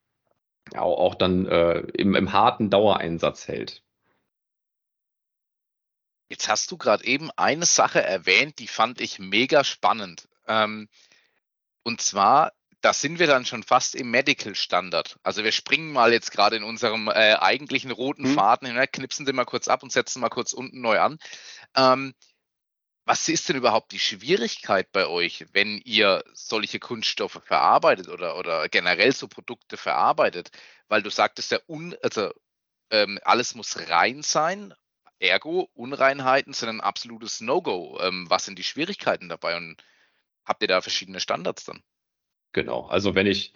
auch, 0.75 0.98
auch 0.98 1.15
dann 1.15 1.46
äh, 1.46 1.79
im, 1.98 2.15
im 2.15 2.34
harten 2.34 2.70
Dauereinsatz 2.70 3.48
hält. 3.48 3.84
Jetzt 6.31 6.47
hast 6.47 6.71
du 6.71 6.77
gerade 6.77 7.03
eben 7.03 7.29
eine 7.31 7.65
Sache 7.65 8.01
erwähnt, 8.01 8.59
die 8.59 8.69
fand 8.69 9.01
ich 9.01 9.19
mega 9.19 9.65
spannend. 9.65 10.29
Ähm, 10.47 10.88
und 11.83 12.00
zwar, 12.00 12.53
da 12.79 12.93
sind 12.93 13.19
wir 13.19 13.27
dann 13.27 13.45
schon 13.45 13.63
fast 13.63 13.95
im 13.95 14.11
Medical-Standard. 14.11 15.19
Also 15.23 15.43
wir 15.43 15.51
springen 15.51 15.91
mal 15.91 16.13
jetzt 16.13 16.31
gerade 16.31 16.55
in 16.55 16.63
unserem 16.63 17.09
äh, 17.09 17.33
eigentlichen 17.33 17.91
roten 17.91 18.23
hm. 18.23 18.33
Faden 18.33 18.65
hin, 18.65 18.81
knipsen 18.93 19.25
den 19.25 19.35
mal 19.35 19.43
kurz 19.43 19.67
ab 19.67 19.83
und 19.83 19.91
setzen 19.91 20.21
mal 20.21 20.29
kurz 20.29 20.53
unten 20.53 20.79
neu 20.79 21.01
an. 21.01 21.19
Ähm, 21.75 22.13
was 23.03 23.27
ist 23.27 23.50
denn 23.50 23.57
überhaupt 23.57 23.91
die 23.91 24.00
Schwierigkeit 24.00 24.89
bei 24.93 25.07
euch, 25.07 25.47
wenn 25.51 25.79
ihr 25.79 26.23
solche 26.33 26.79
Kunststoffe 26.79 27.41
verarbeitet 27.43 28.07
oder, 28.07 28.38
oder 28.38 28.69
generell 28.69 29.11
so 29.11 29.27
Produkte 29.27 29.75
verarbeitet? 29.75 30.51
Weil 30.88 31.03
du 31.03 31.09
sagtest 31.09 31.51
ja, 31.51 31.59
un, 31.67 31.93
also, 32.01 32.31
ähm, 32.89 33.19
alles 33.23 33.53
muss 33.53 33.89
rein 33.89 34.23
sein, 34.23 34.73
Ergo, 35.21 35.69
Unreinheiten 35.73 36.53
sind 36.53 36.69
ein 36.69 36.81
absolutes 36.81 37.41
No-Go. 37.41 37.99
Ähm, 38.01 38.25
was 38.29 38.45
sind 38.45 38.57
die 38.57 38.63
Schwierigkeiten 38.63 39.29
dabei 39.29 39.55
und 39.55 39.77
habt 40.43 40.61
ihr 40.61 40.67
da 40.67 40.81
verschiedene 40.81 41.19
Standards 41.19 41.63
dann? 41.65 41.83
Genau, 42.53 42.87
also 42.87 43.15
wenn 43.15 43.27
ich 43.27 43.53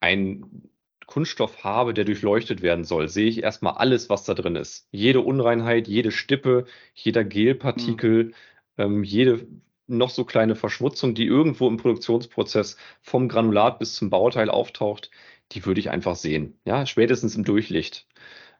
einen 0.00 0.70
Kunststoff 1.06 1.64
habe, 1.64 1.94
der 1.94 2.04
durchleuchtet 2.04 2.60
werden 2.60 2.84
soll, 2.84 3.08
sehe 3.08 3.28
ich 3.28 3.42
erstmal 3.42 3.74
alles, 3.74 4.10
was 4.10 4.24
da 4.24 4.34
drin 4.34 4.56
ist. 4.56 4.88
Jede 4.90 5.20
Unreinheit, 5.20 5.88
jede 5.88 6.10
Stippe, 6.10 6.66
jeder 6.94 7.24
Gelpartikel, 7.24 8.24
mhm. 8.24 8.34
ähm, 8.76 9.04
jede 9.04 9.46
noch 9.86 10.10
so 10.10 10.24
kleine 10.24 10.54
Verschmutzung, 10.54 11.14
die 11.14 11.24
irgendwo 11.24 11.66
im 11.66 11.78
Produktionsprozess 11.78 12.76
vom 13.00 13.28
Granulat 13.28 13.78
bis 13.78 13.94
zum 13.94 14.10
Bauteil 14.10 14.50
auftaucht, 14.50 15.10
die 15.52 15.64
würde 15.64 15.80
ich 15.80 15.90
einfach 15.90 16.14
sehen. 16.14 16.60
Ja, 16.64 16.84
spätestens 16.84 17.36
im 17.36 17.44
Durchlicht. 17.44 18.06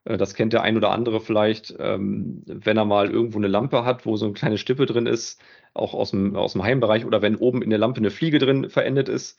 Äh, 0.08 0.16
das 0.16 0.34
kennt 0.34 0.52
der 0.52 0.62
ein 0.62 0.76
oder 0.76 0.90
andere 0.90 1.20
vielleicht, 1.20 1.74
ähm, 1.78 2.42
wenn 2.46 2.76
er 2.76 2.84
mal 2.84 3.10
irgendwo 3.10 3.38
eine 3.38 3.48
Lampe 3.48 3.84
hat, 3.84 4.06
wo 4.06 4.16
so 4.16 4.26
eine 4.26 4.34
kleine 4.34 4.58
Stippe 4.58 4.86
drin 4.86 5.06
ist, 5.06 5.40
auch 5.74 5.94
aus 5.94 6.10
dem, 6.10 6.34
aus 6.36 6.54
dem 6.54 6.62
Heimbereich 6.64 7.04
oder 7.04 7.22
wenn 7.22 7.36
oben 7.36 7.62
in 7.62 7.70
der 7.70 7.78
Lampe 7.78 7.98
eine 7.98 8.10
Fliege 8.10 8.38
drin 8.38 8.70
verendet 8.70 9.08
ist. 9.08 9.38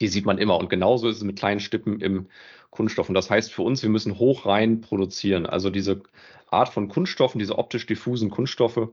Die 0.00 0.08
sieht 0.08 0.26
man 0.26 0.38
immer. 0.38 0.58
Und 0.58 0.70
genauso 0.70 1.08
ist 1.08 1.16
es 1.18 1.24
mit 1.24 1.38
kleinen 1.38 1.60
Stippen 1.60 2.00
im 2.00 2.28
Kunststoff. 2.70 3.08
Und 3.08 3.14
das 3.14 3.30
heißt 3.30 3.52
für 3.52 3.62
uns, 3.62 3.82
wir 3.82 3.90
müssen 3.90 4.18
hoch 4.18 4.46
rein 4.46 4.80
produzieren. 4.80 5.46
Also 5.46 5.70
diese 5.70 6.02
Art 6.50 6.70
von 6.70 6.88
Kunststoffen, 6.88 7.38
diese 7.38 7.58
optisch 7.58 7.86
diffusen 7.86 8.30
Kunststoffe, 8.30 8.88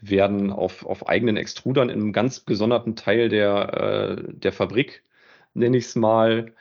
werden 0.00 0.52
auf, 0.52 0.84
auf 0.86 1.08
eigenen 1.08 1.36
Extrudern 1.36 1.88
in 1.90 2.00
einem 2.00 2.12
ganz 2.12 2.44
gesonderten 2.44 2.96
Teil 2.96 3.28
der, 3.28 4.18
äh, 4.28 4.32
der 4.34 4.52
Fabrik, 4.52 5.02
nenne 5.54 5.76
ich 5.78 5.86
es 5.86 5.96
mal, 5.96 6.52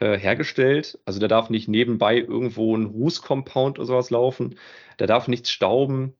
äh, 0.00 0.18
hergestellt. 0.18 0.98
Also 1.04 1.20
da 1.20 1.28
darf 1.28 1.50
nicht 1.50 1.68
nebenbei 1.68 2.18
irgendwo 2.18 2.76
ein 2.76 2.86
Rußcompound 2.86 3.78
oder 3.78 3.86
sowas 3.86 4.10
laufen. 4.10 4.58
Da 4.96 5.06
darf 5.06 5.28
nichts 5.28 5.50
stauben. 5.50 6.14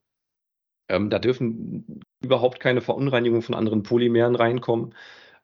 Ähm, 0.88 1.10
da 1.10 1.18
dürfen 1.18 2.02
überhaupt 2.22 2.60
keine 2.60 2.80
Verunreinigungen 2.80 3.42
von 3.42 3.54
anderen 3.54 3.82
Polymeren 3.82 4.34
reinkommen. 4.36 4.94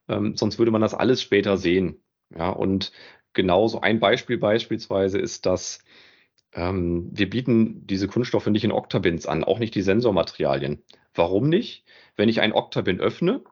Ähm, 0.09 0.37
sonst 0.37 0.59
würde 0.59 0.71
man 0.71 0.83
das 0.83 0.95
alles 0.95 1.23
später 1.23 1.57
sehen. 1.57 2.03
Ja, 2.37 2.51
und 2.51 2.93
genauso 3.33 3.81
ein 3.81 4.01
Beispiel 4.01 4.39
beispielsweise 4.39 5.19
ist, 5.19 5.47
dass 5.47 5.81
ähm, 6.53 7.09
wir 7.13 7.31
bieten 7.31 7.87
diese 7.87 8.09
Kunststoffe 8.09 8.47
nicht 8.49 8.65
in 8.65 8.73
Octabins 8.73 9.27
an, 9.27 9.45
auch 9.45 9.59
nicht 9.59 9.75
die 9.75 9.83
Sensormaterialien. 9.83 10.83
Warum 11.15 11.49
nicht? 11.49 11.85
Wenn 12.17 12.29
ich 12.29 12.41
ein 12.41 12.53
Octabin 12.53 13.01
öffne, 13.01 13.43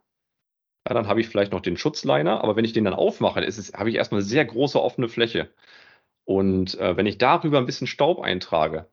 ja, 0.86 0.94
dann 0.94 1.08
habe 1.08 1.20
ich 1.20 1.28
vielleicht 1.28 1.52
noch 1.52 1.60
den 1.60 1.76
Schutzliner, 1.76 2.42
aber 2.42 2.56
wenn 2.56 2.64
ich 2.64 2.72
den 2.72 2.84
dann 2.84 2.94
aufmache, 2.94 3.40
habe 3.40 3.90
ich 3.90 3.96
erstmal 3.96 4.20
eine 4.20 4.28
sehr 4.28 4.44
große 4.44 4.80
offene 4.80 5.08
Fläche. 5.08 5.50
Und 6.24 6.78
äh, 6.78 6.96
wenn 6.96 7.06
ich 7.06 7.18
darüber 7.18 7.58
ein 7.58 7.66
bisschen 7.66 7.86
Staub 7.86 8.20
eintrage, 8.20 8.88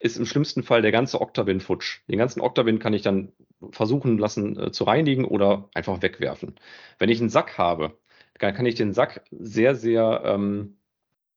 ist 0.00 0.16
im 0.16 0.26
schlimmsten 0.26 0.62
Fall 0.62 0.82
der 0.82 0.92
ganze 0.92 1.20
Octabin 1.20 1.60
futsch. 1.60 2.00
Den 2.08 2.18
ganzen 2.18 2.40
Octabin 2.40 2.78
kann 2.78 2.94
ich 2.94 3.02
dann 3.02 3.32
versuchen 3.70 4.18
lassen 4.18 4.58
äh, 4.58 4.72
zu 4.72 4.84
reinigen 4.84 5.24
oder 5.24 5.68
einfach 5.74 6.02
wegwerfen. 6.02 6.56
Wenn 6.98 7.10
ich 7.10 7.20
einen 7.20 7.28
Sack 7.28 7.58
habe, 7.58 7.98
dann 8.38 8.54
kann 8.54 8.66
ich 8.66 8.74
den 8.74 8.92
Sack 8.92 9.22
sehr, 9.30 9.74
sehr 9.74 10.22
ähm, 10.24 10.78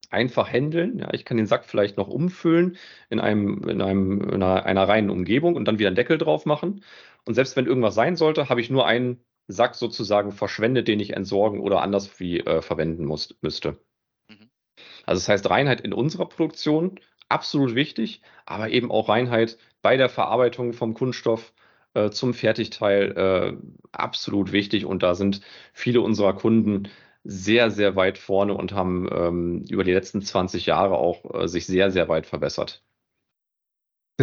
einfach 0.09 0.51
handeln. 0.51 0.99
Ja, 0.99 1.13
ich 1.13 1.25
kann 1.25 1.37
den 1.37 1.47
Sack 1.47 1.65
vielleicht 1.65 1.97
noch 1.97 2.07
umfüllen 2.07 2.77
in, 3.09 3.19
einem, 3.19 3.67
in, 3.67 3.81
einem, 3.81 4.21
in 4.21 4.41
einer, 4.41 4.65
einer 4.65 4.87
reinen 4.87 5.09
Umgebung 5.09 5.55
und 5.55 5.65
dann 5.65 5.79
wieder 5.79 5.89
einen 5.89 5.97
Deckel 5.97 6.17
drauf 6.17 6.45
machen. 6.45 6.83
Und 7.25 7.33
selbst 7.33 7.55
wenn 7.57 7.65
irgendwas 7.65 7.95
sein 7.95 8.15
sollte, 8.15 8.49
habe 8.49 8.61
ich 8.61 8.69
nur 8.69 8.87
einen 8.87 9.19
Sack 9.47 9.75
sozusagen 9.75 10.31
verschwendet, 10.31 10.87
den 10.87 10.99
ich 10.99 11.13
entsorgen 11.13 11.59
oder 11.59 11.81
anders 11.81 12.19
wie 12.19 12.39
äh, 12.39 12.61
verwenden 12.61 13.05
muss, 13.05 13.35
müsste. 13.41 13.77
Mhm. 14.27 14.49
Also 15.05 15.19
das 15.19 15.29
heißt 15.29 15.49
Reinheit 15.49 15.81
in 15.81 15.93
unserer 15.93 16.27
Produktion 16.27 16.99
absolut 17.29 17.75
wichtig, 17.75 18.21
aber 18.45 18.69
eben 18.69 18.91
auch 18.91 19.09
Reinheit 19.09 19.57
bei 19.81 19.97
der 19.97 20.09
Verarbeitung 20.09 20.73
vom 20.73 20.93
Kunststoff 20.93 21.53
äh, 21.93 22.09
zum 22.09 22.33
Fertigteil 22.33 23.11
äh, 23.11 23.57
absolut 23.91 24.51
wichtig 24.51 24.85
und 24.85 25.03
da 25.03 25.15
sind 25.15 25.41
viele 25.73 26.01
unserer 26.01 26.33
Kunden 26.33 26.89
sehr, 27.23 27.71
sehr 27.71 27.95
weit 27.95 28.17
vorne 28.17 28.53
und 28.53 28.73
haben 28.73 29.07
ähm, 29.11 29.65
über 29.69 29.83
die 29.83 29.93
letzten 29.93 30.21
20 30.21 30.65
Jahre 30.65 30.97
auch 30.97 31.23
äh, 31.33 31.47
sich 31.47 31.65
sehr, 31.65 31.91
sehr 31.91 32.09
weit 32.09 32.25
verbessert. 32.25 32.83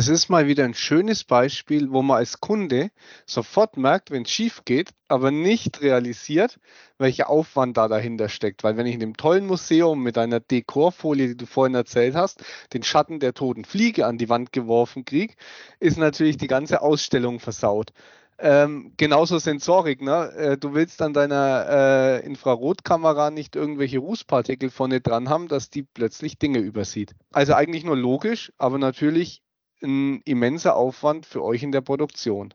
Das 0.01 0.09
ist 0.09 0.31
mal 0.31 0.47
wieder 0.47 0.65
ein 0.65 0.73
schönes 0.73 1.25
Beispiel, 1.25 1.93
wo 1.93 2.01
man 2.01 2.17
als 2.17 2.41
Kunde 2.41 2.91
sofort 3.27 3.77
merkt, 3.77 4.11
wenn 4.11 4.23
es 4.23 4.31
schief 4.31 4.63
geht, 4.65 4.93
aber 5.09 5.31
nicht 5.31 5.83
realisiert, 5.83 6.59
welcher 6.97 7.29
Aufwand 7.29 7.77
da 7.77 7.87
dahinter 7.87 8.31
steckt. 8.31 8.65
Weil 8.65 8.79
wenn 8.79 8.87
ich 8.87 8.95
in 8.95 9.01
dem 9.01 9.19
tollen 9.19 9.47
Museum 9.47 10.03
mit 10.03 10.17
einer 10.17 10.41
Dekorfolie, 10.41 11.29
die 11.29 11.37
du 11.37 11.45
vorhin 11.45 11.75
erzählt 11.75 12.15
hast, 12.15 12.43
den 12.73 12.83
Schatten 12.83 13.21
der 13.21 13.35
toten 13.35 13.67
Fliege 13.67 14.07
an 14.07 14.17
die 14.17 14.31
Wand 14.31 14.53
geworfen 14.53 15.05
kriege, 15.05 15.35
ist 15.81 15.99
natürlich 15.99 16.39
die 16.39 16.47
ganze 16.47 16.81
Ausstellung 16.81 17.39
versaut. 17.39 17.93
Ähm, 18.39 18.95
genauso 18.97 19.39
Sensorik, 19.39 20.01
ne? 20.01 20.33
Äh, 20.35 20.57
du 20.57 20.73
willst 20.73 21.03
an 21.03 21.13
deiner 21.13 21.67
äh, 21.69 22.25
Infrarotkamera 22.25 23.31
nicht 23.31 23.55
irgendwelche 23.55 23.99
Rußpartikel 23.99 24.71
vorne 24.71 25.03
dran 25.03 25.29
haben, 25.29 25.47
dass 25.47 25.69
die 25.69 25.83
plötzlich 25.83 26.39
Dinge 26.39 26.61
übersieht. 26.61 27.13
Also 27.33 27.53
eigentlich 27.53 27.85
nur 27.85 27.99
logisch, 27.99 28.51
aber 28.57 28.79
natürlich 28.79 29.43
ein 29.83 30.21
immenser 30.25 30.77
Aufwand 30.77 31.27
für 31.27 31.43
euch 31.43 31.63
in 31.63 31.73
der 31.73 31.81
Produktion. 31.81 32.55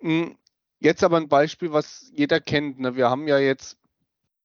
Hm, 0.00 0.36
jetzt 0.78 1.04
aber 1.04 1.16
ein 1.16 1.28
Beispiel, 1.28 1.72
was 1.72 2.10
jeder 2.14 2.40
kennt. 2.40 2.78
Ne? 2.80 2.96
Wir 2.96 3.10
haben 3.10 3.28
ja 3.28 3.38
jetzt 3.38 3.78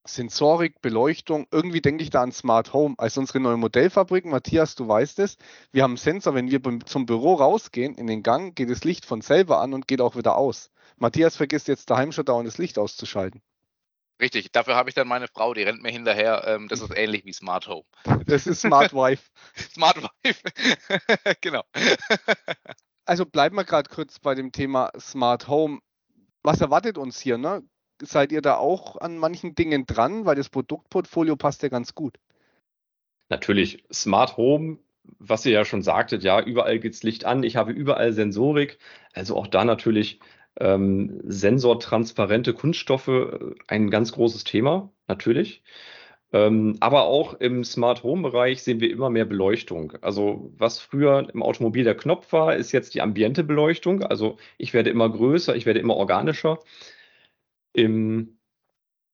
Sensorik, 0.03 0.81
Beleuchtung. 0.81 1.47
Irgendwie 1.51 1.81
denke 1.81 2.03
ich 2.03 2.09
da 2.09 2.21
an 2.23 2.31
Smart 2.31 2.73
Home. 2.73 2.95
Als 2.97 3.17
unsere 3.17 3.39
neue 3.39 3.57
Modellfabrik, 3.57 4.25
Matthias, 4.25 4.75
du 4.75 4.87
weißt 4.87 5.19
es, 5.19 5.37
wir 5.71 5.83
haben 5.83 5.91
einen 5.91 5.97
Sensor, 5.97 6.33
wenn 6.33 6.49
wir 6.49 6.61
zum 6.85 7.05
Büro 7.05 7.35
rausgehen, 7.35 7.95
in 7.95 8.07
den 8.07 8.23
Gang, 8.23 8.55
geht 8.55 8.69
das 8.69 8.83
Licht 8.83 9.05
von 9.05 9.21
selber 9.21 9.61
an 9.61 9.73
und 9.73 9.87
geht 9.87 10.01
auch 10.01 10.15
wieder 10.15 10.37
aus. 10.37 10.71
Matthias 10.97 11.35
vergisst 11.35 11.67
jetzt 11.67 11.89
daheim 11.89 12.11
schon 12.11 12.25
dauernd 12.25 12.47
das 12.47 12.57
Licht 12.57 12.79
auszuschalten. 12.79 13.41
Richtig, 14.21 14.51
dafür 14.51 14.75
habe 14.75 14.87
ich 14.87 14.95
dann 14.95 15.07
meine 15.07 15.27
Frau, 15.27 15.55
die 15.55 15.63
rennt 15.63 15.81
mir 15.81 15.89
hinterher. 15.91 16.43
Ähm, 16.45 16.67
das 16.67 16.79
ist 16.81 16.95
ähnlich 16.95 17.25
wie 17.25 17.33
Smart 17.33 17.67
Home. 17.67 17.85
Das 18.27 18.45
ist 18.45 18.61
Smart 18.61 18.93
Wife. 18.93 19.31
Smart 19.73 19.97
Wife, 19.97 20.41
genau. 21.41 21.63
also 23.05 23.25
bleiben 23.25 23.55
wir 23.55 23.63
gerade 23.63 23.89
kurz 23.89 24.19
bei 24.19 24.35
dem 24.35 24.51
Thema 24.51 24.91
Smart 24.99 25.47
Home. 25.47 25.79
Was 26.43 26.61
erwartet 26.61 26.99
uns 26.99 27.19
hier? 27.19 27.39
Ne? 27.39 27.63
Seid 28.01 28.31
ihr 28.31 28.41
da 28.41 28.57
auch 28.57 28.95
an 28.97 29.17
manchen 29.17 29.55
Dingen 29.55 29.85
dran? 29.87 30.25
Weil 30.25 30.35
das 30.35 30.49
Produktportfolio 30.49 31.35
passt 31.35 31.63
ja 31.63 31.69
ganz 31.69 31.95
gut. 31.95 32.17
Natürlich, 33.29 33.83
Smart 33.91 34.37
Home 34.37 34.77
was 35.19 35.45
ihr 35.45 35.51
ja 35.51 35.65
schon 35.65 35.81
sagtet, 35.81 36.23
ja, 36.23 36.41
überall 36.41 36.79
geht's 36.79 37.03
Licht 37.03 37.25
an, 37.25 37.43
ich 37.43 37.55
habe 37.55 37.71
überall 37.71 38.13
Sensorik, 38.13 38.77
also 39.13 39.35
auch 39.35 39.47
da 39.47 39.65
natürlich 39.65 40.19
ähm, 40.59 41.19
sensortransparente 41.23 42.53
Kunststoffe 42.53 43.07
äh, 43.07 43.55
ein 43.67 43.89
ganz 43.89 44.11
großes 44.11 44.43
Thema, 44.43 44.91
natürlich. 45.07 45.63
Ähm, 46.33 46.77
aber 46.79 47.03
auch 47.03 47.33
im 47.35 47.63
Smart 47.63 48.03
Home 48.03 48.23
Bereich 48.23 48.63
sehen 48.63 48.79
wir 48.79 48.89
immer 48.89 49.09
mehr 49.09 49.25
Beleuchtung. 49.25 49.93
Also 50.01 50.53
was 50.57 50.79
früher 50.79 51.27
im 51.33 51.43
Automobil 51.43 51.83
der 51.83 51.95
Knopf 51.95 52.31
war, 52.31 52.55
ist 52.55 52.71
jetzt 52.71 52.93
die 52.93 53.01
ambiente 53.01 53.43
Beleuchtung. 53.43 54.03
Also 54.03 54.37
ich 54.57 54.73
werde 54.73 54.89
immer 54.89 55.09
größer, 55.09 55.55
ich 55.55 55.65
werde 55.65 55.79
immer 55.81 55.95
organischer. 55.97 56.59
Im 57.73 58.37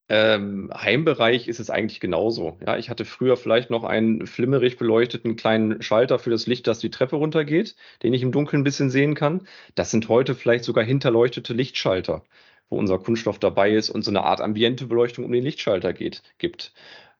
ähm, 0.10 0.72
Heimbereich 0.74 1.48
ist 1.48 1.60
es 1.60 1.70
eigentlich 1.70 2.00
genauso. 2.00 2.58
Ja, 2.66 2.78
ich 2.78 2.90
hatte 2.90 3.04
früher 3.04 3.36
vielleicht 3.36 3.70
noch 3.70 3.84
einen 3.84 4.26
flimmerig 4.26 4.78
beleuchteten 4.78 5.36
kleinen 5.36 5.82
Schalter 5.82 6.18
für 6.20 6.30
das 6.30 6.48
Licht, 6.48 6.68
das 6.68 6.80
die 6.80 6.92
Treppe 6.92 7.18
runtergeht, 7.18 7.76
den 8.04 8.14
ich 8.14 8.22
im 8.22 8.32
Dunkeln 8.32 8.62
ein 8.62 8.64
bisschen 8.64 8.90
sehen 8.90 9.16
kann. 9.16 9.48
Das 9.76 9.92
sind 9.92 10.08
heute 10.08 10.34
vielleicht 10.36 10.64
sogar 10.64 10.84
hinterleuchtete 10.86 11.54
Lichtschalter, 11.54 12.24
wo 12.70 12.78
unser 12.78 13.00
Kunststoff 13.00 13.40
dabei 13.40 13.72
ist 13.72 13.90
und 13.90 14.04
so 14.04 14.12
eine 14.12 14.24
Art 14.24 14.40
ambiente 14.40 14.86
Beleuchtung 14.88 15.26
um 15.26 15.32
den 15.32 15.44
Lichtschalter 15.44 15.92
geht, 15.94 16.24
gibt. 16.38 16.74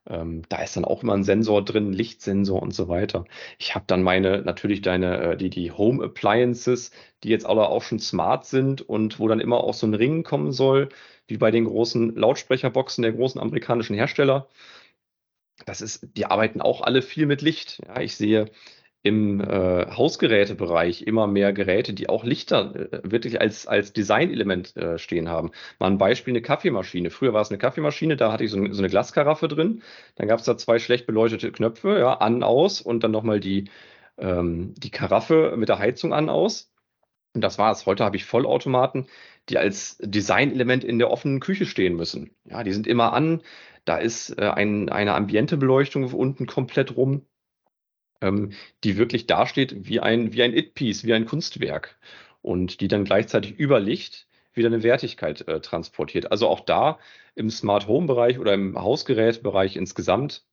Ähm, 0.08 0.42
da 0.48 0.62
ist 0.62 0.76
dann 0.76 0.84
auch 0.84 1.02
immer 1.02 1.14
ein 1.14 1.24
Sensor 1.24 1.64
drin, 1.64 1.92
Lichtsensor 1.92 2.62
und 2.62 2.74
so 2.74 2.88
weiter. 2.88 3.24
Ich 3.58 3.74
habe 3.74 3.84
dann 3.86 4.02
meine, 4.02 4.42
natürlich 4.42 4.80
deine, 4.82 5.32
äh, 5.32 5.36
die, 5.36 5.50
die 5.50 5.70
Home 5.70 6.02
Appliances, 6.04 6.90
die 7.22 7.28
jetzt 7.28 7.46
alle 7.46 7.68
auch 7.68 7.82
schon 7.82 7.98
smart 7.98 8.46
sind 8.46 8.82
und 8.82 9.20
wo 9.20 9.28
dann 9.28 9.40
immer 9.40 9.62
auch 9.62 9.74
so 9.74 9.86
ein 9.86 9.94
Ring 9.94 10.22
kommen 10.22 10.52
soll, 10.52 10.88
wie 11.26 11.36
bei 11.36 11.50
den 11.50 11.66
großen 11.66 12.16
Lautsprecherboxen 12.16 13.02
der 13.02 13.12
großen 13.12 13.40
amerikanischen 13.40 13.94
Hersteller. 13.94 14.48
Das 15.66 15.80
ist, 15.80 16.06
die 16.16 16.26
arbeiten 16.26 16.60
auch 16.60 16.80
alle 16.82 17.02
viel 17.02 17.26
mit 17.26 17.42
Licht. 17.42 17.80
Ja, 17.86 18.00
ich 18.00 18.16
sehe 18.16 18.50
im 19.02 19.40
äh, 19.40 19.86
Hausgerätebereich 19.90 21.02
immer 21.02 21.26
mehr 21.26 21.52
Geräte, 21.52 21.94
die 21.94 22.08
auch 22.08 22.24
Lichter 22.24 22.74
äh, 22.92 23.00
wirklich 23.04 23.40
als, 23.40 23.66
als 23.66 23.92
Designelement 23.92 24.76
äh, 24.76 24.98
stehen 24.98 25.28
haben. 25.28 25.52
Mal 25.78 25.88
ein 25.88 25.98
Beispiel, 25.98 26.32
eine 26.32 26.42
Kaffeemaschine. 26.42 27.10
Früher 27.10 27.32
war 27.32 27.42
es 27.42 27.50
eine 27.50 27.58
Kaffeemaschine, 27.58 28.16
da 28.16 28.32
hatte 28.32 28.44
ich 28.44 28.50
so, 28.50 28.72
so 28.72 28.80
eine 28.80 28.88
Glaskaraffe 28.88 29.48
drin. 29.48 29.82
Dann 30.16 30.28
gab 30.28 30.40
es 30.40 30.46
da 30.46 30.56
zwei 30.56 30.78
schlecht 30.78 31.06
beleuchtete 31.06 31.52
Knöpfe, 31.52 31.98
ja, 31.98 32.14
an, 32.14 32.42
aus 32.42 32.80
und 32.80 33.04
dann 33.04 33.12
nochmal 33.12 33.40
die, 33.40 33.70
ähm, 34.18 34.74
die 34.76 34.90
Karaffe 34.90 35.54
mit 35.56 35.68
der 35.68 35.78
Heizung 35.78 36.12
an, 36.12 36.28
aus. 36.28 36.72
Und 37.34 37.42
das 37.42 37.58
war 37.58 37.70
es. 37.72 37.86
Heute 37.86 38.04
habe 38.04 38.16
ich 38.16 38.24
Vollautomaten, 38.24 39.06
die 39.48 39.58
als 39.58 39.98
Designelement 40.02 40.82
in 40.84 40.98
der 40.98 41.10
offenen 41.10 41.40
Küche 41.40 41.66
stehen 41.66 41.94
müssen. 41.96 42.32
Ja, 42.44 42.64
die 42.64 42.72
sind 42.72 42.86
immer 42.86 43.12
an. 43.12 43.42
Da 43.84 43.98
ist 43.98 44.30
äh, 44.38 44.50
ein, 44.50 44.88
eine 44.88 45.14
ambiente 45.14 45.56
Beleuchtung 45.56 46.12
unten 46.12 46.46
komplett 46.46 46.96
rum 46.96 47.26
ähm, 48.20 48.52
die 48.84 48.96
wirklich 48.96 49.26
dasteht 49.26 49.88
wie 49.88 50.00
ein, 50.00 50.32
wie 50.32 50.42
ein 50.42 50.56
It-Piece, 50.56 51.04
wie 51.04 51.14
ein 51.14 51.26
Kunstwerk 51.26 51.98
und 52.42 52.80
die 52.80 52.88
dann 52.88 53.04
gleichzeitig 53.04 53.58
über 53.58 53.80
Licht 53.80 54.26
wieder 54.54 54.68
eine 54.68 54.82
Wertigkeit 54.82 55.46
äh, 55.48 55.60
transportiert. 55.60 56.30
Also 56.32 56.48
auch 56.48 56.60
da 56.60 56.98
im 57.34 57.50
Smart 57.50 57.86
Home 57.86 58.06
Bereich 58.06 58.38
oder 58.38 58.54
im 58.54 58.80
Hausgerätbereich 58.80 59.76
insgesamt 59.76 60.44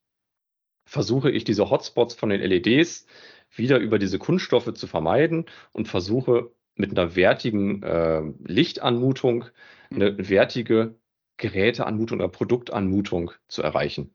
versuche 0.85 1.31
ich 1.31 1.43
diese 1.43 1.69
Hotspots 1.69 2.13
von 2.13 2.29
den 2.29 2.41
LEDs 2.41 3.07
wieder 3.51 3.77
über 3.79 3.99
diese 3.99 4.19
Kunststoffe 4.19 4.73
zu 4.73 4.87
vermeiden 4.87 5.45
und 5.73 5.87
versuche 5.87 6.51
mit 6.75 6.91
einer 6.91 7.15
wertigen 7.15 7.81
äh, 7.83 8.21
Lichtanmutung 8.45 9.45
eine 9.89 10.29
wertige 10.29 10.95
Geräteanmutung 11.37 12.19
oder 12.19 12.29
Produktanmutung 12.29 13.31
zu 13.47 13.61
erreichen. 13.61 14.13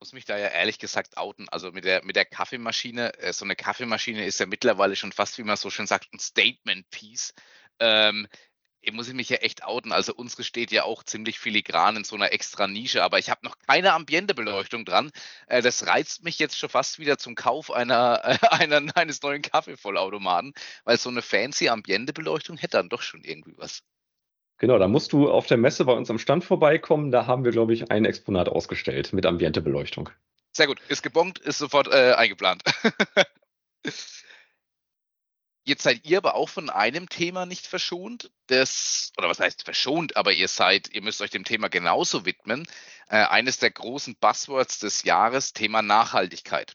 Muss 0.00 0.12
mich 0.12 0.24
da 0.24 0.36
ja 0.38 0.48
ehrlich 0.48 0.78
gesagt 0.78 1.16
outen. 1.16 1.48
Also 1.48 1.72
mit 1.72 1.84
der, 1.84 2.04
mit 2.04 2.16
der 2.16 2.24
Kaffeemaschine, 2.24 3.14
äh, 3.18 3.32
so 3.32 3.44
eine 3.44 3.56
Kaffeemaschine 3.56 4.24
ist 4.26 4.40
ja 4.40 4.46
mittlerweile 4.46 4.96
schon 4.96 5.12
fast, 5.12 5.38
wie 5.38 5.44
man 5.44 5.56
so 5.56 5.70
schön 5.70 5.86
sagt, 5.86 6.12
ein 6.12 6.18
Statement-Piece. 6.18 7.34
Ähm, 7.80 8.28
muss 8.92 9.08
ich 9.08 9.14
mich 9.14 9.28
ja 9.28 9.38
echt 9.38 9.64
outen. 9.64 9.92
Also 9.92 10.14
unsere 10.14 10.44
steht 10.44 10.70
ja 10.70 10.84
auch 10.84 11.02
ziemlich 11.04 11.38
filigran 11.38 11.96
in 11.96 12.04
so 12.04 12.16
einer 12.16 12.32
extra 12.32 12.66
Nische, 12.66 13.02
aber 13.02 13.18
ich 13.18 13.30
habe 13.30 13.44
noch 13.44 13.58
keine 13.66 13.92
Ambientebeleuchtung 13.92 14.84
dran. 14.84 15.10
Äh, 15.46 15.62
das 15.62 15.86
reizt 15.86 16.24
mich 16.24 16.38
jetzt 16.38 16.58
schon 16.58 16.70
fast 16.70 16.98
wieder 16.98 17.18
zum 17.18 17.34
Kauf 17.34 17.70
einer, 17.70 18.24
einer 18.52 18.96
eines 18.96 19.22
neuen 19.22 19.42
Kaffeevollautomaten, 19.42 20.54
weil 20.84 20.98
so 20.98 21.10
eine 21.10 21.22
fancy 21.22 21.68
Ambientebeleuchtung 21.68 22.56
hätte 22.56 22.78
dann 22.78 22.88
doch 22.88 23.02
schon 23.02 23.24
irgendwie 23.24 23.54
was. 23.56 23.82
Genau, 24.58 24.78
da 24.78 24.88
musst 24.88 25.12
du 25.12 25.30
auf 25.30 25.46
der 25.46 25.56
Messe 25.56 25.84
bei 25.84 25.92
uns 25.92 26.10
am 26.10 26.18
Stand 26.18 26.44
vorbeikommen. 26.44 27.12
Da 27.12 27.26
haben 27.26 27.44
wir, 27.44 27.52
glaube 27.52 27.72
ich, 27.72 27.90
ein 27.90 28.04
Exponat 28.04 28.48
ausgestellt 28.48 29.12
mit 29.12 29.24
Ambientebeleuchtung. 29.24 30.10
Sehr 30.52 30.66
gut, 30.66 30.80
ist 30.88 31.02
gebongt, 31.02 31.38
ist 31.38 31.58
sofort 31.58 31.86
äh, 31.88 32.14
eingeplant. 32.14 32.64
Jetzt 35.64 35.82
seid 35.82 36.04
ihr 36.06 36.18
aber 36.18 36.34
auch 36.34 36.48
von 36.48 36.70
einem 36.70 37.08
Thema 37.10 37.44
nicht 37.46 37.66
verschont, 37.66 38.30
das, 38.46 39.12
oder 39.18 39.28
was 39.28 39.38
heißt 39.38 39.64
verschont, 39.64 40.16
aber 40.16 40.32
ihr 40.32 40.48
seid, 40.48 40.88
ihr 40.94 41.02
müsst 41.02 41.20
euch 41.20 41.30
dem 41.30 41.44
Thema 41.44 41.68
genauso 41.68 42.24
widmen. 42.24 42.66
Äh, 43.08 43.18
eines 43.18 43.58
der 43.58 43.70
großen 43.70 44.16
Buzzwords 44.16 44.78
des 44.78 45.04
Jahres, 45.04 45.52
Thema 45.52 45.82
Nachhaltigkeit. 45.82 46.74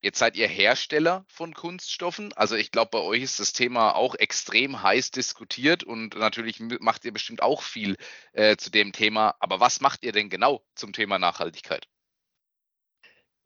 Jetzt 0.00 0.18
seid 0.18 0.36
ihr 0.36 0.46
Hersteller 0.46 1.24
von 1.26 1.54
Kunststoffen. 1.54 2.32
Also 2.34 2.54
ich 2.54 2.70
glaube, 2.70 2.90
bei 2.92 3.00
euch 3.00 3.22
ist 3.22 3.40
das 3.40 3.52
Thema 3.52 3.96
auch 3.96 4.14
extrem 4.14 4.80
heiß 4.82 5.10
diskutiert 5.10 5.82
und 5.82 6.16
natürlich 6.16 6.60
macht 6.80 7.04
ihr 7.04 7.12
bestimmt 7.12 7.42
auch 7.42 7.62
viel 7.62 7.96
äh, 8.32 8.56
zu 8.56 8.70
dem 8.70 8.92
Thema. 8.92 9.34
Aber 9.40 9.58
was 9.58 9.80
macht 9.80 10.04
ihr 10.04 10.12
denn 10.12 10.30
genau 10.30 10.64
zum 10.76 10.92
Thema 10.92 11.18
Nachhaltigkeit? 11.18 11.88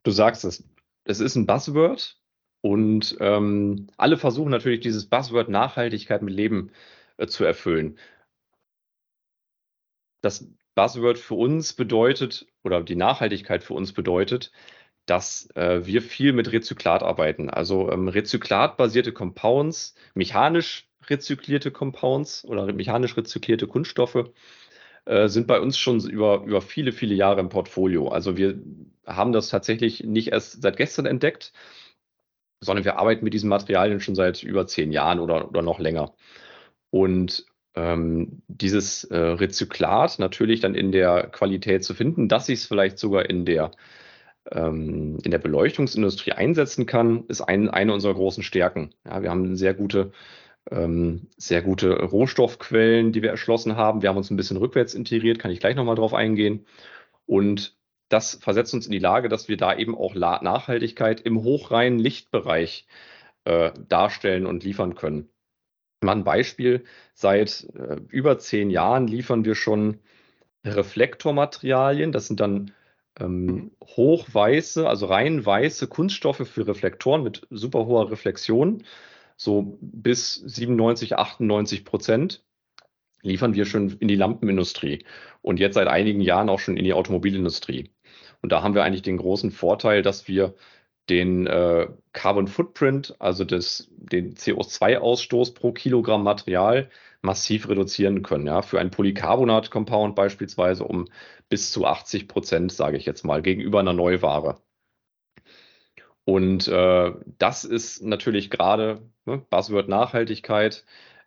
Du 0.03 0.11
sagst 0.11 0.45
es, 0.45 0.63
es 1.05 1.21
ist 1.21 1.37
ein 1.37 1.47
Buzzword 1.47 2.21
und 2.61 3.17
ähm, 3.21 3.89
alle 3.97 4.19
versuchen 4.19 4.51
natürlich 4.51 4.81
dieses 4.81 5.09
Buzzword 5.09 5.49
Nachhaltigkeit 5.49 6.21
mit 6.21 6.35
Leben 6.35 6.71
äh, 7.17 7.27
zu 7.27 7.45
erfüllen. 7.45 7.99
Das 10.21 10.47
Buzzword 10.75 11.19
für 11.19 11.35
uns 11.35 11.73
bedeutet 11.73 12.47
oder 12.63 12.83
die 12.83 12.95
Nachhaltigkeit 12.95 13.65
für 13.65 13.75
uns 13.75 13.93
bedeutet, 13.93 14.53
dass 15.07 15.49
äh, 15.55 15.85
wir 15.85 16.03
viel 16.03 16.33
mit 16.33 16.53
Rezyklat 16.53 17.03
arbeiten. 17.03 17.51
Also 17.51 17.91
ähm, 17.91 18.09
rezyklatbasierte 18.09 19.13
Compounds, 19.13 19.95
mechanisch 20.15 20.89
rezyklierte 21.09 21.71
Compounds 21.71 22.45
oder 22.45 22.73
mechanisch 22.73 23.17
rezyklierte 23.17 23.67
Kunststoffe 23.67 24.31
äh, 25.05 25.29
sind 25.29 25.47
bei 25.47 25.61
uns 25.61 25.77
schon 25.79 26.01
über, 26.01 26.45
über 26.45 26.61
viele, 26.61 26.93
viele 26.93 27.15
Jahre 27.15 27.41
im 27.41 27.49
Portfolio. 27.49 28.09
Also 28.09 28.37
wir 28.37 28.61
haben 29.07 29.33
das 29.33 29.49
tatsächlich 29.49 30.05
nicht 30.05 30.29
erst 30.29 30.63
seit 30.63 30.77
gestern 30.77 31.07
entdeckt, 31.07 31.53
sondern 32.61 32.85
wir 32.85 32.99
arbeiten 32.99 33.25
mit 33.25 33.35
diesen 33.35 33.49
Materialien 33.49 34.01
schon 34.01 34.15
seit 34.15 34.43
über 34.43 34.67
zehn 34.67 34.93
Jahren 34.93 35.19
oder, 35.19 35.49
oder 35.49 35.63
noch 35.63 35.81
länger. 35.81 36.15
Und 36.91 37.45
ähm, 37.75 38.43
dieses 38.49 39.05
äh, 39.05 39.17
Rezyklat 39.17 40.19
natürlich 40.19 40.61
dann 40.61 40.75
in 40.75 40.93
der 40.93 41.29
Qualität 41.29 41.85
zu 41.85 41.95
finden, 41.95 42.29
dass 42.29 42.47
sich 42.47 42.61
es 42.61 42.67
vielleicht 42.67 42.99
sogar 42.99 43.29
in 43.29 43.45
der 43.45 43.73
ähm, 44.51 45.19
in 45.23 45.31
der 45.31 45.39
Beleuchtungsindustrie 45.39 46.33
einsetzen 46.33 46.87
kann, 46.87 47.25
ist 47.29 47.41
ein, 47.41 47.69
eine 47.69 47.93
unserer 47.93 48.15
großen 48.15 48.43
Stärken. 48.43 48.95
Ja, 49.05 49.23
wir 49.23 49.31
haben 49.31 49.57
sehr 49.57 49.75
gute, 49.75 50.13
ähm, 50.71 51.29
sehr 51.37 51.63
gute 51.63 52.03
Rohstoffquellen, 52.03 53.13
die 53.13 53.23
wir 53.23 53.31
erschlossen 53.31 53.77
haben. 53.77 54.03
Wir 54.03 54.09
haben 54.09 54.17
uns 54.17 54.31
ein 54.31 54.37
bisschen 54.37 54.57
rückwärts 54.57 54.95
integriert, 54.95 55.39
kann 55.39 55.51
ich 55.51 55.61
gleich 55.61 55.77
nochmal 55.77 55.97
drauf 55.97 56.15
eingehen. 56.15 56.67
Und 57.27 57.77
das 58.09 58.35
versetzt 58.35 58.75
uns 58.75 58.87
in 58.87 58.93
die 58.93 58.99
Lage, 58.99 59.29
dass 59.29 59.49
wir 59.49 59.57
da 59.57 59.75
eben 59.75 59.97
auch 59.97 60.15
Nachhaltigkeit 60.15 61.21
im 61.21 61.43
hochreinen 61.43 61.99
Lichtbereich 61.99 62.87
äh, 63.45 63.73
darstellen 63.89 64.47
und 64.47 64.65
liefern 64.65 64.95
können. 64.95 65.31
Mal 66.03 66.17
ein 66.17 66.25
Beispiel. 66.25 66.85
Seit 67.15 67.69
äh, 67.75 67.97
über 68.09 68.39
zehn 68.39 68.71
Jahren 68.71 69.07
liefern 69.07 69.45
wir 69.45 69.55
schon 69.55 70.01
Reflektormaterialien. 70.65 72.13
Das 72.13 72.27
sind 72.27 72.41
dann 72.41 72.73
ähm, 73.19 73.45
mhm. 73.45 73.71
hochweiße, 73.85 74.89
also 74.89 75.07
rein 75.07 75.45
weiße 75.45 75.87
Kunststoffe 75.89 76.49
für 76.49 76.67
Reflektoren 76.67 77.23
mit 77.23 77.47
super 77.51 77.87
hoher 77.87 78.11
Reflexion, 78.11 78.85
so 79.37 79.79
bis 79.81 80.35
97, 80.35 81.17
98 81.17 81.85
Prozent 81.85 82.45
liefern 83.23 83.55
wir 83.55 83.67
schon 83.67 83.91
in 83.99 84.09
die 84.09 84.17
Lampenindustrie 84.17 85.05
und 85.43 85.61
jetzt 85.61 85.75
seit 85.75 85.89
einigen 85.89 86.21
Jahren 86.21 86.49
auch 86.49 86.59
schon 86.59 86.77
in 86.77 86.85
die 86.85 86.93
Automobilindustrie. 86.93 87.91
Und 88.41 88.51
da 88.51 88.63
haben 88.63 88.75
wir 88.75 88.83
eigentlich 88.83 89.03
den 89.03 89.17
großen 89.17 89.53
Vorteil, 89.53 90.03
dass 90.03 90.27
wir 90.27 90.55
den 91.09 91.47
äh, 91.47 91.89
Carbon 92.13 92.49
Footprint, 92.49 93.15
also 93.19 93.45
das, 93.45 93.89
den 93.97 94.35
CO2-Ausstoß 94.35 95.55
pro 95.55 95.73
Kilogramm 95.73 96.23
Material 96.23 96.91
massiv 97.23 97.69
reduzieren 97.69 98.23
können. 98.23 98.47
Ja, 98.47 98.63
für 98.63 98.81
ein 98.81 98.91
Polycarbonat-Compound 98.91 100.15
beispielsweise 100.15 100.85
um 100.85 101.09
bis 101.49 101.73
zu 101.73 101.87
80 101.87 102.29
Prozent, 102.29 102.73
sage 102.73 102.97
ich 102.97 103.07
jetzt 103.07 103.25
mal, 103.25 103.43
gegenüber 103.43 103.81
einer 103.81 103.93
Neuware. 103.93 104.61
Und 106.25 106.69
äh, 106.69 107.13
das 107.39 107.65
ist 107.65 108.03
natürlich 108.03 108.51
gerade 108.51 109.03
ne, 109.25 109.39
Buzzword 109.51 109.89
Nachhaltigkeit 109.89 110.85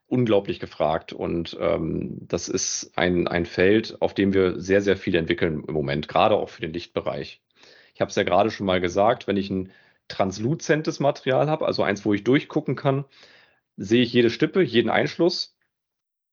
unglaublich 0.08 0.60
gefragt. 0.60 1.14
Und 1.14 1.58
ähm, 1.60 2.20
das 2.28 2.48
ist 2.48 2.92
ein, 2.96 3.28
ein 3.28 3.46
Feld, 3.46 4.02
auf 4.02 4.14
dem 4.14 4.34
wir 4.34 4.60
sehr, 4.60 4.82
sehr 4.82 4.98
viel 4.98 5.16
entwickeln 5.16 5.64
im 5.68 5.74
Moment, 5.74 6.08
gerade 6.08 6.36
auch 6.36 6.50
für 6.50 6.62
den 6.62 6.74
Lichtbereich. 6.74 7.42
Ich 7.94 8.02
habe 8.02 8.10
es 8.10 8.16
ja 8.16 8.24
gerade 8.24 8.52
schon 8.52 8.66
mal 8.66 8.82
gesagt, 8.82 9.28
wenn 9.28 9.38
ich 9.38 9.50
ein 9.50 9.72
transluzentes 10.08 11.00
Material 11.00 11.50
habe, 11.50 11.66
also 11.66 11.84
eins, 11.84 12.06
wo 12.06 12.14
ich 12.14 12.24
durchgucken 12.24 12.76
kann, 12.76 13.06
sehe 13.78 14.04
ich 14.04 14.14
jede 14.14 14.30
Stippe, 14.30 14.62
jeden 14.62 14.90
Einschluss. 14.90 15.55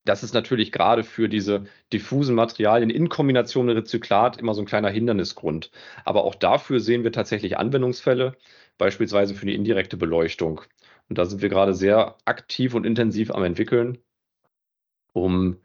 Das 0.05 0.25
ist 0.25 0.35
natürlich 0.35 0.73
gerade 0.73 1.05
für 1.05 1.29
diese 1.29 1.65
diffusen 1.93 2.35
Materialien 2.35 2.91
in 2.91 3.09
Kombination 3.09 3.67
mit 3.67 3.77
Rezyklat 3.77 4.37
immer 4.37 4.55
so 4.55 4.62
ein 4.62 4.67
kleiner 4.67 4.91
Hindernisgrund. 4.91 5.71
Aber 6.05 6.25
auch 6.25 6.35
dafür 6.35 6.81
sehen 6.81 7.05
wir 7.05 7.12
tatsächlich 7.12 7.57
Anwendungsfälle, 7.57 8.37
beispielsweise 8.79 9.35
für 9.35 9.47
die 9.47 9.55
indirekte 9.55 9.97
Beleuchtung. 9.97 10.62
Und 11.09 11.19
da 11.19 11.25
sind 11.27 11.43
wir 11.43 11.49
gerade 11.49 11.75
sehr 11.75 12.17
aktiv 12.25 12.75
und 12.75 12.85
intensiv 12.85 13.31
am 13.31 13.45
entwickeln, 13.45 13.99
um 15.12 15.59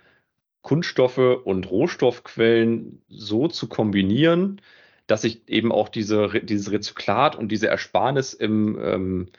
Kunststoffe 0.62 1.17
und 1.17 1.71
Rohstoffquellen 1.71 3.02
so 3.08 3.47
zu 3.47 3.67
kombinieren, 3.69 4.62
dass 5.08 5.23
ich 5.23 5.47
eben 5.47 5.71
auch 5.71 5.89
diese, 5.89 6.41
dieses 6.43 6.71
Rezyklat 6.71 7.36
und 7.36 7.52
diese 7.52 7.69
Ersparnis 7.69 8.34
im 8.34 8.78
ähm, 8.82 9.30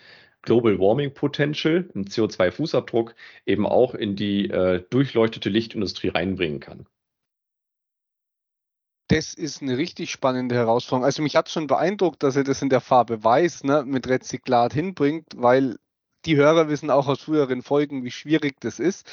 Global 0.42 0.78
Warming 0.78 1.12
Potential, 1.12 1.88
im 1.94 2.04
CO2-Fußabdruck, 2.04 3.14
eben 3.46 3.66
auch 3.66 3.94
in 3.94 4.16
die 4.16 4.50
äh, 4.50 4.84
durchleuchtete 4.90 5.48
Lichtindustrie 5.48 6.08
reinbringen 6.08 6.60
kann. 6.60 6.86
Das 9.08 9.32
ist 9.32 9.62
eine 9.62 9.78
richtig 9.78 10.10
spannende 10.10 10.54
Herausforderung. 10.54 11.04
Also 11.04 11.22
mich 11.22 11.34
hat 11.34 11.48
schon 11.48 11.66
beeindruckt, 11.66 12.22
dass 12.22 12.36
er 12.36 12.44
das 12.44 12.60
in 12.60 12.68
der 12.68 12.82
Farbe 12.82 13.24
weiß 13.24 13.64
ne, 13.64 13.82
mit 13.86 14.06
Rezyklat 14.06 14.74
hinbringt, 14.74 15.26
weil 15.34 15.76
die 16.26 16.36
Hörer 16.36 16.68
wissen 16.68 16.90
auch 16.90 17.08
aus 17.08 17.20
früheren 17.20 17.62
Folgen, 17.62 18.04
wie 18.04 18.10
schwierig 18.10 18.60
das 18.60 18.78
ist, 18.78 19.10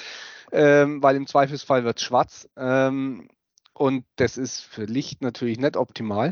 ähm, 0.52 1.02
weil 1.02 1.16
im 1.16 1.28
Zweifelsfall 1.28 1.86
wird 1.86 2.02
schwarz. 2.02 2.50
Ähm, 2.58 3.30
und 3.74 4.06
das 4.18 4.38
ist 4.38 4.62
für 4.62 4.84
Licht 4.84 5.22
natürlich 5.22 5.60
nicht 5.60 5.78
optimal. 5.78 6.32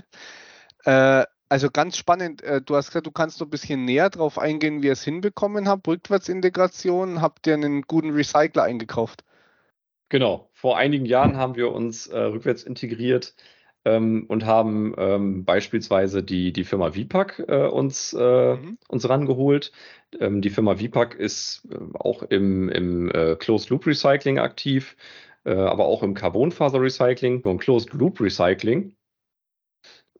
Äh, 0.83 1.25
also 1.53 1.69
ganz 1.69 1.97
spannend. 1.97 2.41
Äh, 2.41 2.63
du 2.63 2.75
hast 2.75 2.87
gesagt, 2.87 3.05
du 3.05 3.11
kannst 3.11 3.39
noch 3.39 3.45
ein 3.45 3.51
bisschen 3.51 3.85
näher 3.85 4.09
darauf 4.09 4.39
eingehen, 4.39 4.81
wie 4.81 4.87
ihr 4.87 4.93
es 4.93 5.03
hinbekommen 5.03 5.67
habt. 5.67 5.87
Rückwärtsintegration, 5.87 7.21
habt 7.21 7.45
ihr 7.45 7.53
einen 7.53 7.83
guten 7.83 8.09
Recycler 8.09 8.63
eingekauft? 8.63 9.23
Genau. 10.09 10.49
Vor 10.51 10.77
einigen 10.77 11.05
Jahren 11.05 11.37
haben 11.37 11.55
wir 11.55 11.71
uns 11.71 12.07
äh, 12.07 12.17
rückwärts 12.17 12.63
integriert 12.63 13.35
ähm, 13.85 14.25
und 14.29 14.47
haben 14.47 14.95
ähm, 14.97 15.45
beispielsweise 15.45 16.23
die, 16.23 16.53
die 16.53 16.63
Firma 16.63 16.95
Vipac 16.95 17.45
äh, 17.47 17.67
uns, 17.67 18.13
äh, 18.13 18.55
mhm. 18.55 18.79
uns 18.87 19.07
rangeholt. 19.07 19.71
Ähm, 20.19 20.41
die 20.41 20.49
Firma 20.49 20.79
Vipac 20.79 21.13
ist 21.13 21.67
äh, 21.69 21.77
auch 21.99 22.23
im, 22.23 22.67
im 22.69 23.11
äh, 23.11 23.35
Closed 23.35 23.69
Loop 23.69 23.85
Recycling 23.85 24.39
aktiv 24.39 24.95
aber 25.45 25.87
auch 25.87 26.03
im 26.03 26.13
Carbonfaser-Recycling 26.13 27.41
und 27.41 27.57
Closed-Loop-Recycling. 27.59 28.95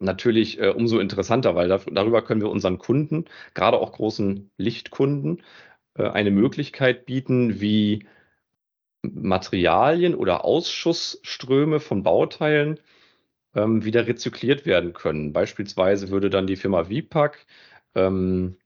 Natürlich 0.04 0.60
äh, 0.60 0.70
umso 0.70 1.00
interessanter, 1.00 1.56
weil 1.56 1.70
da, 1.70 1.80
darüber 1.92 2.22
können 2.24 2.42
wir 2.42 2.50
unseren 2.50 2.78
Kunden, 2.78 3.26
gerade 3.54 3.78
auch 3.80 3.94
großen 3.94 4.52
Lichtkunden, 4.58 5.42
äh, 5.96 6.04
eine 6.10 6.32
Möglichkeit 6.32 7.06
bieten, 7.06 7.62
wie 7.62 8.06
Materialien 9.04 10.16
oder 10.16 10.46
Ausschussströme 10.46 11.80
von 11.80 12.04
Bauteilen 12.04 12.80
ähm, 13.56 13.84
wieder 13.86 14.08
rezykliert 14.08 14.66
werden 14.66 14.94
können. 14.94 15.34
Beispielsweise 15.34 16.10
würde 16.10 16.30
dann 16.30 16.48
die 16.48 16.56
Firma 16.56 16.90
Vipac 16.90 17.46
ähm, 17.96 18.58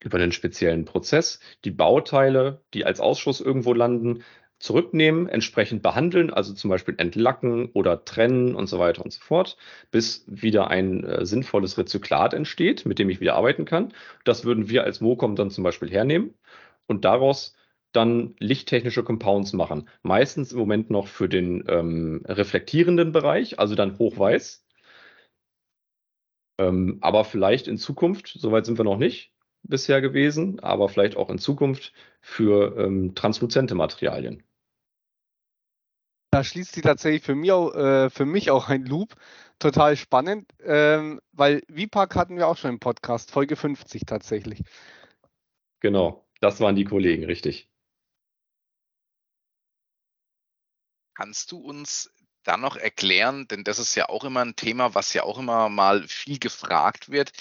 über 0.00 0.18
einen 0.18 0.32
speziellen 0.32 0.84
Prozess 0.84 1.40
die 1.64 1.70
Bauteile, 1.70 2.62
die 2.74 2.84
als 2.84 3.00
Ausschuss 3.00 3.40
irgendwo 3.40 3.72
landen, 3.74 4.24
zurücknehmen, 4.62 5.28
entsprechend 5.28 5.82
behandeln, 5.82 6.30
also 6.32 6.54
zum 6.54 6.70
Beispiel 6.70 6.94
entlacken 6.98 7.70
oder 7.72 8.04
trennen 8.04 8.54
und 8.54 8.68
so 8.68 8.78
weiter 8.78 9.04
und 9.04 9.12
so 9.12 9.20
fort, 9.20 9.56
bis 9.90 10.24
wieder 10.28 10.68
ein 10.68 11.02
äh, 11.02 11.26
sinnvolles 11.26 11.78
Rezyklat 11.78 12.32
entsteht, 12.32 12.86
mit 12.86 13.00
dem 13.00 13.10
ich 13.10 13.20
wieder 13.20 13.34
arbeiten 13.34 13.64
kann. 13.64 13.92
Das 14.24 14.44
würden 14.44 14.68
wir 14.68 14.84
als 14.84 15.00
MOCOM 15.00 15.34
dann 15.34 15.50
zum 15.50 15.64
Beispiel 15.64 15.90
hernehmen 15.90 16.34
und 16.86 17.04
daraus 17.04 17.56
dann 17.90 18.36
lichttechnische 18.38 19.02
Compounds 19.02 19.52
machen. 19.52 19.88
Meistens 20.02 20.52
im 20.52 20.60
Moment 20.60 20.90
noch 20.90 21.08
für 21.08 21.28
den 21.28 21.64
ähm, 21.68 22.22
reflektierenden 22.24 23.10
Bereich, 23.10 23.58
also 23.58 23.74
dann 23.74 23.98
hochweiß. 23.98 24.64
Ähm, 26.58 26.98
aber 27.00 27.24
vielleicht 27.24 27.66
in 27.66 27.78
Zukunft, 27.78 28.28
soweit 28.28 28.64
sind 28.64 28.78
wir 28.78 28.84
noch 28.84 28.96
nicht 28.96 29.32
bisher 29.64 30.00
gewesen, 30.00 30.60
aber 30.60 30.88
vielleicht 30.88 31.16
auch 31.16 31.30
in 31.30 31.38
Zukunft 31.38 31.92
für 32.20 32.76
ähm, 32.78 33.14
transluzente 33.16 33.74
Materialien. 33.74 34.44
Da 36.32 36.42
schließt 36.42 36.72
sich 36.72 36.82
tatsächlich 36.82 37.22
für 37.22 37.34
mich 37.34 37.52
auch, 37.52 37.74
äh, 37.74 38.08
für 38.08 38.24
mich 38.24 38.50
auch 38.50 38.70
ein 38.70 38.86
Loop. 38.86 39.14
Total 39.58 39.96
spannend, 39.96 40.50
ähm, 40.64 41.20
weil 41.32 41.62
VPAC 41.68 42.16
hatten 42.16 42.38
wir 42.38 42.48
auch 42.48 42.56
schon 42.56 42.70
im 42.70 42.80
Podcast, 42.80 43.30
Folge 43.30 43.54
50 43.54 44.06
tatsächlich. 44.06 44.62
Genau, 45.80 46.26
das 46.40 46.58
waren 46.60 46.74
die 46.74 46.84
Kollegen, 46.84 47.26
richtig. 47.26 47.70
Kannst 51.14 51.52
du 51.52 51.58
uns 51.58 52.10
dann 52.44 52.62
noch 52.62 52.76
erklären, 52.76 53.46
denn 53.48 53.62
das 53.62 53.78
ist 53.78 53.94
ja 53.94 54.08
auch 54.08 54.24
immer 54.24 54.40
ein 54.40 54.56
Thema, 54.56 54.94
was 54.94 55.12
ja 55.12 55.24
auch 55.24 55.38
immer 55.38 55.68
mal 55.68 56.02
viel 56.08 56.38
gefragt 56.38 57.10
wird, 57.10 57.32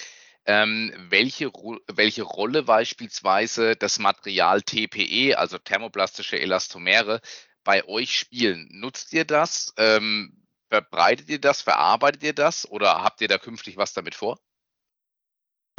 ähm, 0.46 0.94
welche, 1.10 1.50
welche 1.88 2.24
Rolle 2.24 2.64
beispielsweise 2.64 3.78
das 3.78 4.00
Material 4.00 4.62
TPE, 4.62 5.38
also 5.38 5.58
thermoplastische 5.58 6.40
Elastomere, 6.40 7.22
bei 7.64 7.88
euch 7.88 8.18
spielen? 8.18 8.68
Nutzt 8.72 9.14
ihr 9.14 9.26
das? 9.26 9.74
Ähm, 9.78 10.46
verbreitet 10.70 11.30
ihr 11.30 11.40
das? 11.40 11.62
Verarbeitet 11.62 12.24
ihr 12.24 12.34
das? 12.34 12.70
Oder 12.70 13.04
habt 13.04 13.22
ihr 13.22 13.28
da 13.28 13.38
künftig 13.38 13.78
was 13.78 13.94
damit 13.94 14.16
vor? 14.16 14.40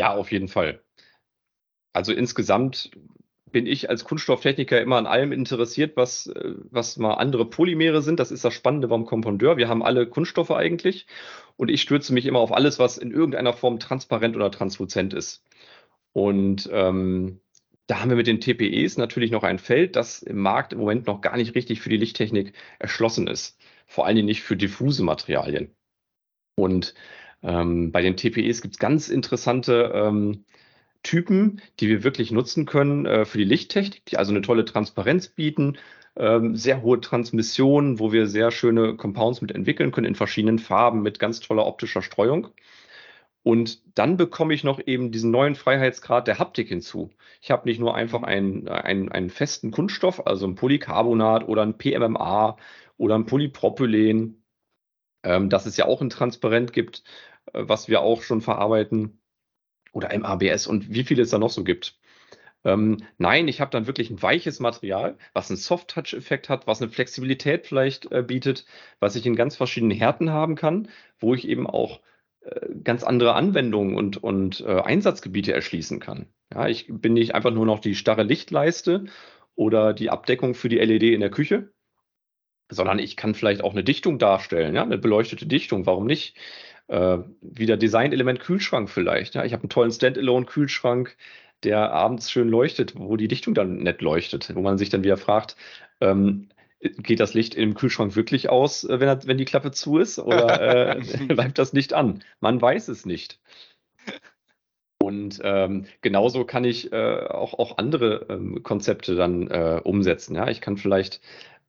Ja, 0.00 0.14
auf 0.14 0.32
jeden 0.32 0.48
Fall. 0.48 0.82
Also 1.92 2.12
insgesamt 2.12 2.90
bin 3.52 3.66
ich 3.66 3.90
als 3.90 4.04
Kunststofftechniker 4.04 4.80
immer 4.80 4.96
an 4.96 5.06
allem 5.06 5.30
interessiert, 5.30 5.96
was, 5.96 6.26
äh, 6.26 6.54
was 6.70 6.96
mal 6.96 7.14
andere 7.14 7.44
Polymere 7.48 8.02
sind. 8.02 8.18
Das 8.18 8.30
ist 8.30 8.44
das 8.44 8.54
Spannende 8.54 8.88
beim 8.88 9.04
Kompondeur. 9.04 9.58
Wir 9.58 9.68
haben 9.68 9.82
alle 9.82 10.06
Kunststoffe 10.06 10.50
eigentlich 10.50 11.06
und 11.56 11.68
ich 11.70 11.82
stürze 11.82 12.14
mich 12.14 12.26
immer 12.26 12.38
auf 12.40 12.52
alles, 12.52 12.78
was 12.78 12.96
in 12.98 13.10
irgendeiner 13.10 13.52
Form 13.52 13.78
transparent 13.78 14.36
oder 14.36 14.50
transluzent 14.50 15.12
ist. 15.12 15.44
Und 16.12 16.68
ähm, 16.72 17.41
da 17.86 18.00
haben 18.00 18.10
wir 18.10 18.16
mit 18.16 18.26
den 18.26 18.40
TPEs 18.40 18.96
natürlich 18.96 19.30
noch 19.30 19.42
ein 19.42 19.58
Feld, 19.58 19.96
das 19.96 20.22
im 20.22 20.38
Markt 20.38 20.72
im 20.72 20.78
Moment 20.78 21.06
noch 21.06 21.20
gar 21.20 21.36
nicht 21.36 21.54
richtig 21.54 21.80
für 21.80 21.90
die 21.90 21.96
Lichttechnik 21.96 22.54
erschlossen 22.78 23.26
ist. 23.26 23.58
Vor 23.86 24.06
allen 24.06 24.16
Dingen 24.16 24.26
nicht 24.26 24.42
für 24.42 24.56
diffuse 24.56 25.02
Materialien. 25.02 25.74
Und 26.56 26.94
ähm, 27.42 27.92
bei 27.92 28.02
den 28.02 28.16
TPEs 28.16 28.62
gibt 28.62 28.74
es 28.74 28.78
ganz 28.78 29.08
interessante 29.08 29.92
ähm, 29.94 30.44
Typen, 31.02 31.60
die 31.80 31.88
wir 31.88 32.04
wirklich 32.04 32.30
nutzen 32.30 32.66
können 32.66 33.06
äh, 33.06 33.24
für 33.24 33.38
die 33.38 33.44
Lichttechnik, 33.44 34.04
die 34.06 34.16
also 34.16 34.32
eine 34.32 34.42
tolle 34.42 34.64
Transparenz 34.64 35.28
bieten, 35.28 35.78
ähm, 36.16 36.56
sehr 36.56 36.82
hohe 36.82 37.00
Transmission, 37.00 37.98
wo 37.98 38.12
wir 38.12 38.26
sehr 38.26 38.50
schöne 38.50 38.96
Compounds 38.96 39.40
mit 39.40 39.52
entwickeln 39.52 39.90
können 39.90 40.06
in 40.06 40.14
verschiedenen 40.14 40.58
Farben 40.58 41.02
mit 41.02 41.18
ganz 41.18 41.40
toller 41.40 41.66
optischer 41.66 42.02
Streuung. 42.02 42.48
Und 43.42 43.98
dann 43.98 44.16
bekomme 44.16 44.54
ich 44.54 44.62
noch 44.62 44.80
eben 44.86 45.10
diesen 45.10 45.32
neuen 45.32 45.56
Freiheitsgrad 45.56 46.28
der 46.28 46.38
Haptik 46.38 46.68
hinzu. 46.68 47.10
Ich 47.40 47.50
habe 47.50 47.68
nicht 47.68 47.80
nur 47.80 47.94
einfach 47.94 48.22
einen, 48.22 48.68
einen, 48.68 49.10
einen 49.10 49.30
festen 49.30 49.72
Kunststoff, 49.72 50.26
also 50.26 50.46
ein 50.46 50.54
Polycarbonat 50.54 51.48
oder 51.48 51.62
ein 51.62 51.76
PMMA 51.76 52.56
oder 52.98 53.16
ein 53.16 53.26
Polypropylen, 53.26 54.44
ähm, 55.24 55.50
das 55.50 55.66
es 55.66 55.76
ja 55.76 55.86
auch 55.86 56.02
in 56.02 56.10
Transparent 56.10 56.72
gibt, 56.72 57.02
äh, 57.52 57.64
was 57.66 57.88
wir 57.88 58.02
auch 58.02 58.22
schon 58.22 58.42
verarbeiten, 58.42 59.18
oder 59.92 60.16
MABS 60.18 60.66
und 60.66 60.92
wie 60.92 61.04
viel 61.04 61.20
es 61.20 61.30
da 61.30 61.38
noch 61.38 61.50
so 61.50 61.64
gibt. 61.64 61.98
Ähm, 62.64 62.98
nein, 63.18 63.48
ich 63.48 63.60
habe 63.60 63.70
dann 63.70 63.86
wirklich 63.86 64.10
ein 64.10 64.22
weiches 64.22 64.60
Material, 64.60 65.18
was 65.32 65.50
einen 65.50 65.56
Soft-Touch-Effekt 65.56 66.48
hat, 66.48 66.66
was 66.66 66.80
eine 66.80 66.90
Flexibilität 66.90 67.66
vielleicht 67.66 68.10
äh, 68.12 68.22
bietet, 68.22 68.66
was 69.00 69.16
ich 69.16 69.26
in 69.26 69.36
ganz 69.36 69.56
verschiedenen 69.56 69.96
Härten 69.96 70.30
haben 70.30 70.54
kann, 70.54 70.88
wo 71.18 71.34
ich 71.34 71.48
eben 71.48 71.66
auch 71.66 72.00
ganz 72.82 73.04
andere 73.04 73.34
Anwendungen 73.34 73.94
und, 73.94 74.22
und 74.22 74.60
äh, 74.60 74.80
Einsatzgebiete 74.80 75.52
erschließen 75.52 76.00
kann. 76.00 76.26
Ja, 76.52 76.68
ich 76.68 76.86
bin 76.88 77.14
nicht 77.14 77.34
einfach 77.34 77.52
nur 77.52 77.66
noch 77.66 77.80
die 77.80 77.94
starre 77.94 78.24
Lichtleiste 78.24 79.04
oder 79.54 79.92
die 79.92 80.10
Abdeckung 80.10 80.54
für 80.54 80.68
die 80.68 80.78
LED 80.78 81.04
in 81.04 81.20
der 81.20 81.30
Küche, 81.30 81.72
sondern 82.68 82.98
ich 82.98 83.16
kann 83.16 83.34
vielleicht 83.34 83.62
auch 83.62 83.72
eine 83.72 83.84
Dichtung 83.84 84.18
darstellen, 84.18 84.74
ja, 84.74 84.82
eine 84.82 84.98
beleuchtete 84.98 85.46
Dichtung, 85.46 85.86
warum 85.86 86.06
nicht? 86.06 86.36
Äh, 86.88 87.18
wieder 87.40 87.76
Designelement 87.76 88.40
Kühlschrank 88.40 88.90
vielleicht. 88.90 89.34
Ja? 89.34 89.44
Ich 89.44 89.52
habe 89.52 89.62
einen 89.62 89.70
tollen 89.70 89.92
Standalone-Kühlschrank, 89.92 91.16
der 91.62 91.92
abends 91.92 92.30
schön 92.30 92.48
leuchtet, 92.48 92.98
wo 92.98 93.16
die 93.16 93.28
Dichtung 93.28 93.54
dann 93.54 93.78
nett 93.78 94.02
leuchtet, 94.02 94.54
wo 94.54 94.62
man 94.62 94.78
sich 94.78 94.90
dann 94.90 95.04
wieder 95.04 95.16
fragt, 95.16 95.56
ähm, 96.00 96.48
geht 96.82 97.20
das 97.20 97.34
Licht 97.34 97.54
im 97.54 97.74
Kühlschrank 97.74 98.16
wirklich 98.16 98.50
aus, 98.50 98.84
äh, 98.84 99.00
wenn, 99.00 99.08
er, 99.08 99.26
wenn 99.26 99.38
die 99.38 99.44
Klappe 99.44 99.70
zu 99.70 99.98
ist, 99.98 100.18
oder 100.18 100.96
äh, 100.96 101.00
bleibt 101.28 101.58
das 101.58 101.72
nicht 101.72 101.92
an? 101.92 102.22
Man 102.40 102.60
weiß 102.60 102.88
es 102.88 103.06
nicht. 103.06 103.40
Und 104.98 105.40
ähm, 105.42 105.86
genauso 106.00 106.44
kann 106.44 106.64
ich 106.64 106.92
äh, 106.92 107.26
auch, 107.26 107.54
auch 107.54 107.78
andere 107.78 108.26
ähm, 108.28 108.62
Konzepte 108.62 109.16
dann 109.16 109.48
äh, 109.48 109.80
umsetzen. 109.82 110.36
Ja? 110.36 110.48
Ich 110.48 110.60
kann 110.60 110.76
vielleicht 110.76 111.20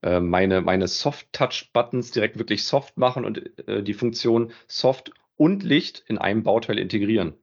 äh, 0.03 0.19
meine, 0.19 0.61
meine 0.61 0.87
Soft-Touch-Buttons 0.87 2.11
direkt 2.11 2.37
wirklich 2.37 2.63
soft 2.65 2.97
machen 2.97 3.25
und 3.25 3.67
äh, 3.67 3.81
die 3.81 3.95
Funktion 3.95 4.51
Soft 4.67 5.13
und 5.35 5.63
Licht 5.63 6.03
in 6.07 6.19
einem 6.19 6.43
Bauteil 6.43 6.77
integrieren. 6.77 7.33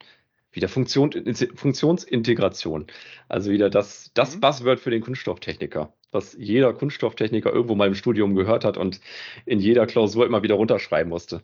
Wieder 0.53 0.69
Funktion, 0.69 1.13
Funktionsintegration. 1.55 2.87
Also 3.29 3.51
wieder 3.51 3.71
das, 3.71 4.11
das 4.15 4.37
mhm. 4.37 4.41
Buzzword 4.41 4.81
für 4.81 4.91
den 4.91 5.03
Kunststofftechniker, 5.03 5.93
was 6.11 6.33
jeder 6.33 6.73
Kunststofftechniker 6.75 7.53
irgendwo 7.53 7.77
mal 7.77 7.89
im 7.89 7.95
Studium 7.95 8.35
gehört 8.35 8.65
hat 8.65 8.77
und 8.77 9.01
in 9.47 9.61
jeder 9.61 9.87
Klausur 9.87 10.27
immer 10.27 10.43
wieder 10.43 10.57
runterschreiben 10.57 11.09
musste. 11.09 11.41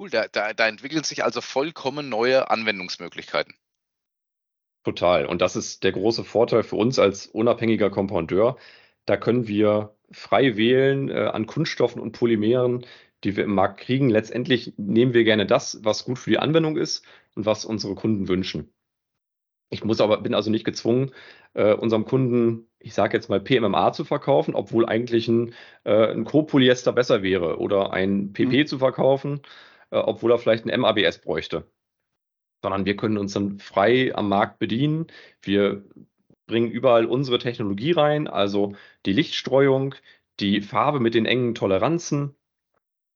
Cool, 0.00 0.10
da, 0.10 0.28
da, 0.28 0.54
da 0.54 0.68
entwickeln 0.68 1.02
sich 1.02 1.24
also 1.24 1.40
vollkommen 1.40 2.08
neue 2.08 2.50
Anwendungsmöglichkeiten. 2.50 3.54
Total. 4.84 5.26
Und 5.26 5.42
das 5.42 5.56
ist 5.56 5.82
der 5.82 5.92
große 5.92 6.22
Vorteil 6.22 6.62
für 6.62 6.76
uns 6.76 7.00
als 7.00 7.26
unabhängiger 7.26 7.90
Kompoundeur. 7.90 8.56
Da 9.06 9.16
können 9.16 9.48
wir 9.48 9.96
frei 10.12 10.56
wählen 10.56 11.10
äh, 11.10 11.26
an 11.32 11.46
Kunststoffen 11.46 12.00
und 12.00 12.12
Polymeren, 12.12 12.86
die 13.24 13.36
wir 13.36 13.44
im 13.44 13.54
Markt 13.54 13.80
kriegen. 13.80 14.10
Letztendlich 14.10 14.74
nehmen 14.76 15.14
wir 15.14 15.24
gerne 15.24 15.46
das, 15.46 15.80
was 15.82 16.04
gut 16.04 16.18
für 16.18 16.30
die 16.30 16.38
Anwendung 16.38 16.76
ist 16.76 17.04
und 17.34 17.46
was 17.46 17.64
unsere 17.64 17.94
Kunden 17.94 18.28
wünschen. 18.28 18.72
Ich 19.70 19.84
muss 19.84 20.00
aber, 20.00 20.20
bin 20.22 20.34
also 20.34 20.50
nicht 20.50 20.64
gezwungen, 20.64 21.12
äh, 21.54 21.74
unserem 21.74 22.04
Kunden, 22.06 22.68
ich 22.78 22.94
sage 22.94 23.16
jetzt 23.16 23.28
mal 23.28 23.40
PMMA 23.40 23.92
zu 23.92 24.04
verkaufen, 24.04 24.54
obwohl 24.54 24.86
eigentlich 24.86 25.28
ein, 25.28 25.54
äh, 25.84 26.12
ein 26.12 26.24
Copolyester 26.24 26.92
besser 26.92 27.22
wäre 27.22 27.58
oder 27.58 27.92
ein 27.92 28.32
PP 28.32 28.62
mhm. 28.62 28.66
zu 28.66 28.78
verkaufen, 28.78 29.42
äh, 29.90 29.98
obwohl 29.98 30.32
er 30.32 30.38
vielleicht 30.38 30.66
ein 30.66 30.80
MABS 30.80 31.18
bräuchte. 31.18 31.70
Sondern 32.62 32.86
wir 32.86 32.96
können 32.96 33.18
uns 33.18 33.34
dann 33.34 33.58
frei 33.58 34.14
am 34.14 34.28
Markt 34.28 34.58
bedienen. 34.58 35.06
Wir 35.42 35.84
bringen 36.46 36.70
überall 36.70 37.04
unsere 37.04 37.38
Technologie 37.38 37.92
rein, 37.92 38.26
also 38.26 38.74
die 39.06 39.12
Lichtstreuung, 39.12 39.94
die 40.40 40.62
Farbe 40.62 40.98
mit 40.98 41.14
den 41.14 41.26
engen 41.26 41.54
Toleranzen, 41.54 42.34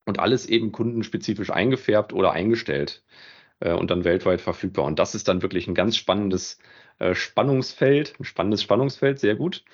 und 0.04 0.18
alles 0.18 0.46
eben 0.46 0.72
kundenspezifisch 0.72 1.50
eingefärbt 1.50 2.12
oder 2.12 2.32
eingestellt 2.32 3.04
äh, 3.60 3.72
und 3.72 3.90
dann 3.90 4.04
weltweit 4.04 4.40
verfügbar. 4.40 4.84
Und 4.84 4.98
das 4.98 5.14
ist 5.14 5.28
dann 5.28 5.42
wirklich 5.42 5.66
ein 5.68 5.74
ganz 5.74 5.96
spannendes 5.96 6.58
äh, 6.98 7.14
Spannungsfeld, 7.14 8.18
ein 8.18 8.24
spannendes 8.24 8.62
Spannungsfeld, 8.62 9.18
sehr 9.18 9.36
gut. 9.36 9.64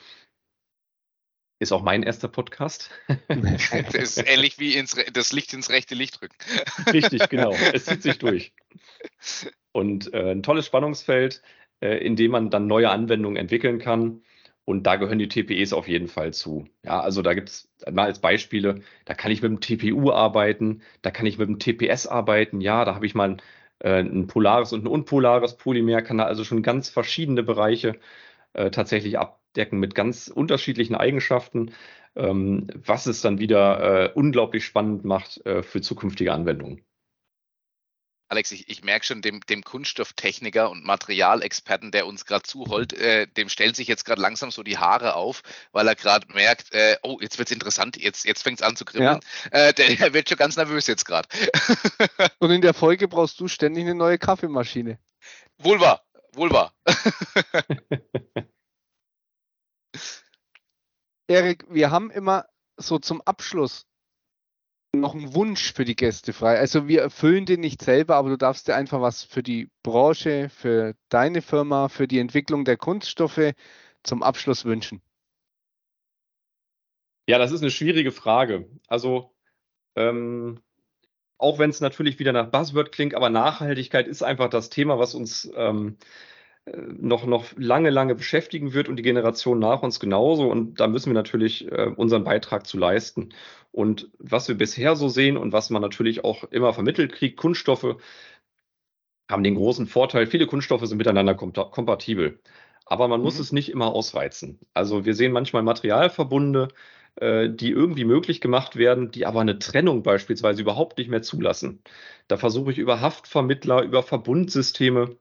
Ist 1.61 1.73
auch 1.73 1.83
mein 1.83 2.05
erster 2.05 2.29
Podcast. 2.29 2.91
das 3.29 3.95
ist 3.95 4.31
ähnlich 4.31 4.61
wie 4.61 4.75
ins, 4.75 4.97
das 5.13 5.33
Licht 5.33 5.53
ins 5.55 5.71
rechte 5.71 5.97
Licht 5.97 6.23
rücken. 6.23 6.37
Richtig, 6.93 7.29
genau. 7.29 7.53
Es 7.73 7.87
zieht 7.87 8.03
sich 8.03 8.19
durch. 8.19 8.53
Und 9.73 10.13
äh, 10.15 10.31
ein 10.31 10.45
tolles 10.45 10.67
Spannungsfeld, 10.67 11.43
äh, 11.81 11.97
in 11.99 12.15
dem 12.15 12.31
man 12.31 12.51
dann 12.51 12.69
neue 12.69 12.91
Anwendungen 12.91 13.37
entwickeln 13.37 13.81
kann. 13.81 14.23
Und 14.69 14.83
da 14.83 14.97
gehören 14.97 15.19
die 15.19 15.29
TPEs 15.29 15.73
auf 15.73 15.89
jeden 15.89 16.09
Fall 16.09 16.35
zu. 16.35 16.67
Ja, 16.85 17.01
also 17.01 17.23
da 17.23 17.33
gibt 17.33 17.49
es 17.49 17.71
mal 17.91 18.05
als 18.05 18.19
Beispiele, 18.19 18.83
da 19.07 19.15
kann 19.15 19.33
ich 19.33 19.41
mit 19.41 19.51
dem 19.51 19.61
TPU 19.61 20.11
arbeiten, 20.13 20.83
da 21.01 21.11
kann 21.11 21.25
ich 21.25 21.39
mit 21.39 21.49
dem 21.49 21.59
TPS 21.59 22.07
arbeiten, 22.07 22.61
ja, 22.61 22.85
da 22.85 22.95
habe 22.95 23.07
ich 23.07 23.15
mal 23.15 23.31
ein, 23.31 23.43
äh, 23.79 24.01
ein 24.01 24.27
polares 24.27 24.75
und 24.75 24.85
ein 24.85 24.87
unpolares 24.87 25.57
Polymer, 25.57 26.03
kann 26.03 26.19
da 26.19 26.25
also 26.25 26.45
schon 26.45 26.63
ganz 26.63 26.91
verschiedene 26.91 27.43
Bereiche 27.43 27.99
äh, 28.53 28.71
tatsächlich 28.71 29.19
abdecken 29.19 29.81
mit 29.81 29.95
ganz 29.95 30.29
unterschiedlichen 30.29 30.97
Eigenschaften, 30.97 31.73
ähm, 32.15 32.67
was 32.75 33.07
es 33.07 33.23
dann 33.23 33.39
wieder 33.39 34.11
äh, 34.11 34.13
unglaublich 34.15 34.67
spannend 34.67 35.03
macht 35.03 35.47
äh, 35.47 35.63
für 35.63 35.81
zukünftige 35.81 36.35
Anwendungen. 36.35 36.83
Alex, 38.31 38.53
ich, 38.53 38.69
ich 38.69 38.85
merke 38.85 39.07
schon, 39.07 39.23
dem, 39.23 39.41
dem 39.41 39.65
Kunststofftechniker 39.65 40.69
und 40.71 40.85
Materialexperten, 40.85 41.91
der 41.91 42.07
uns 42.07 42.27
gerade 42.27 42.43
zuholt, 42.43 42.93
äh, 42.93 43.27
dem 43.27 43.49
stellen 43.49 43.73
sich 43.73 43.89
jetzt 43.89 44.05
gerade 44.05 44.21
langsam 44.21 44.51
so 44.51 44.63
die 44.63 44.77
Haare 44.77 45.15
auf, 45.15 45.43
weil 45.73 45.89
er 45.89 45.95
gerade 45.95 46.31
merkt, 46.35 46.75
äh, 46.75 46.99
oh, 47.03 47.17
jetzt 47.23 47.39
wird 47.39 47.49
es 47.49 47.53
interessant, 47.53 47.97
jetzt, 47.97 48.27
jetzt 48.27 48.43
fängt 48.43 48.61
es 48.61 48.67
an 48.67 48.77
zu 48.77 48.85
kribbeln. 48.85 49.21
Ja. 49.53 49.69
Äh, 49.69 49.73
der, 49.73 49.97
der, 49.97 50.13
wird 50.13 50.29
schon 50.29 50.37
ganz 50.37 50.57
nervös 50.57 50.87
jetzt 50.87 51.07
gerade. 51.07 51.27
und 52.39 52.51
in 52.51 52.61
der 52.61 52.75
Folge 52.75 53.09
brauchst 53.09 53.41
du 53.41 53.49
ständig 53.49 53.85
eine 53.85 53.95
neue 53.95 54.19
Kaffeemaschine. 54.19 54.99
Wohl 55.57 55.81
wahr, 55.81 56.05
wohl 56.35 56.51
wahr. 56.51 56.75
Erik, 61.29 61.65
wir 61.71 61.91
haben 61.91 62.11
immer 62.11 62.47
so 62.77 62.99
zum 62.99 63.23
Abschluss 63.23 63.88
noch 64.95 65.15
einen 65.15 65.35
Wunsch 65.35 65.73
für 65.73 65.85
die 65.85 65.97
Gäste 65.97 66.33
frei. 66.33 66.59
Also 66.59 66.89
wir 66.89 67.03
erfüllen 67.03 67.47
den 67.47 67.61
nicht 67.61 67.83
selber, 67.83 68.17
aber 68.17 68.31
du 68.31 68.39
darfst 68.39 68.69
dir 68.69 68.75
einfach 68.75 69.01
was 69.01 69.23
für 69.23 69.43
die 69.43 69.71
Branche, 69.83 70.49
für 70.49 70.95
deine 71.09 71.43
Firma, 71.43 71.89
für 71.89 72.09
die 72.09 72.19
Entwicklung 72.19 72.65
der 72.65 72.77
Kunststoffe 72.77 73.53
zum 74.03 74.23
Abschluss 74.23 74.65
wünschen. 74.65 75.03
Ja, 77.29 77.39
das 77.39 77.53
ist 77.53 77.61
eine 77.61 77.71
schwierige 77.71 78.13
Frage. 78.13 78.69
Also 78.87 79.35
ähm, 79.97 80.61
auch 81.37 81.59
wenn 81.59 81.71
es 81.71 81.81
natürlich 81.81 82.19
wieder 82.19 82.33
nach 82.33 82.51
Buzzword 82.51 82.91
klingt, 82.91 83.15
aber 83.15 83.29
Nachhaltigkeit 83.29 84.09
ist 84.09 84.23
einfach 84.23 84.49
das 84.49 84.71
Thema, 84.71 84.99
was 84.99 85.15
uns 85.15 85.51
ähm, 85.55 85.99
noch, 86.99 87.27
noch 87.27 87.45
lange, 87.57 87.91
lange 87.91 88.15
beschäftigen 88.15 88.73
wird 88.73 88.89
und 88.89 88.97
die 88.97 89.03
Generation 89.03 89.59
nach 89.59 89.83
uns 89.83 90.01
genauso. 90.01 90.51
Und 90.51 90.81
da 90.81 90.87
müssen 90.87 91.11
wir 91.11 91.15
natürlich 91.15 91.71
äh, 91.71 91.91
unseren 91.97 92.25
Beitrag 92.25 92.67
zu 92.67 92.79
leisten. 92.79 93.31
Und 93.73 94.11
was 94.19 94.49
wir 94.49 94.57
bisher 94.57 94.97
so 94.97 95.09
sehen 95.09 95.37
und 95.37 95.53
was 95.53 95.71
man 95.71 95.83
natürlich 95.83 96.25
auch 96.25 96.45
immer 96.45 96.73
vermittelt 96.73 97.13
kriegt, 97.13 97.37
Kunststoffe 97.37 97.97
haben 99.31 99.45
den 99.45 99.57
großen 99.57 99.87
Vorteil, 99.87 100.27
viele 100.27 100.47
Kunststoffe 100.47 100.87
sind 100.87 100.99
miteinander 100.99 101.35
kompatibel. 101.35 102.41
Aber 102.87 103.09
man 103.09 103.21
muss 103.21 103.37
mhm. 103.37 103.43
es 103.43 103.53
nicht 103.53 103.71
immer 103.71 103.95
ausreizen. 103.95 104.59
Also 104.73 105.05
wir 105.05 105.15
sehen 105.15 105.33
manchmal 105.33 105.63
Materialverbunde, 105.63 106.69
äh, 107.17 107.51
die 107.51 107.71
irgendwie 107.71 108.05
möglich 108.05 108.41
gemacht 108.41 108.77
werden, 108.77 109.11
die 109.11 109.27
aber 109.27 109.41
eine 109.41 109.59
Trennung 109.59 110.03
beispielsweise 110.03 110.63
überhaupt 110.63 110.99
nicht 110.99 111.11
mehr 111.11 111.23
zulassen. 111.23 111.83
Da 112.29 112.39
versuche 112.39 112.71
ich 112.71 112.79
über 112.79 113.01
Haftvermittler, 113.01 113.83
über 113.83 114.03
Verbundsysteme 114.03 115.17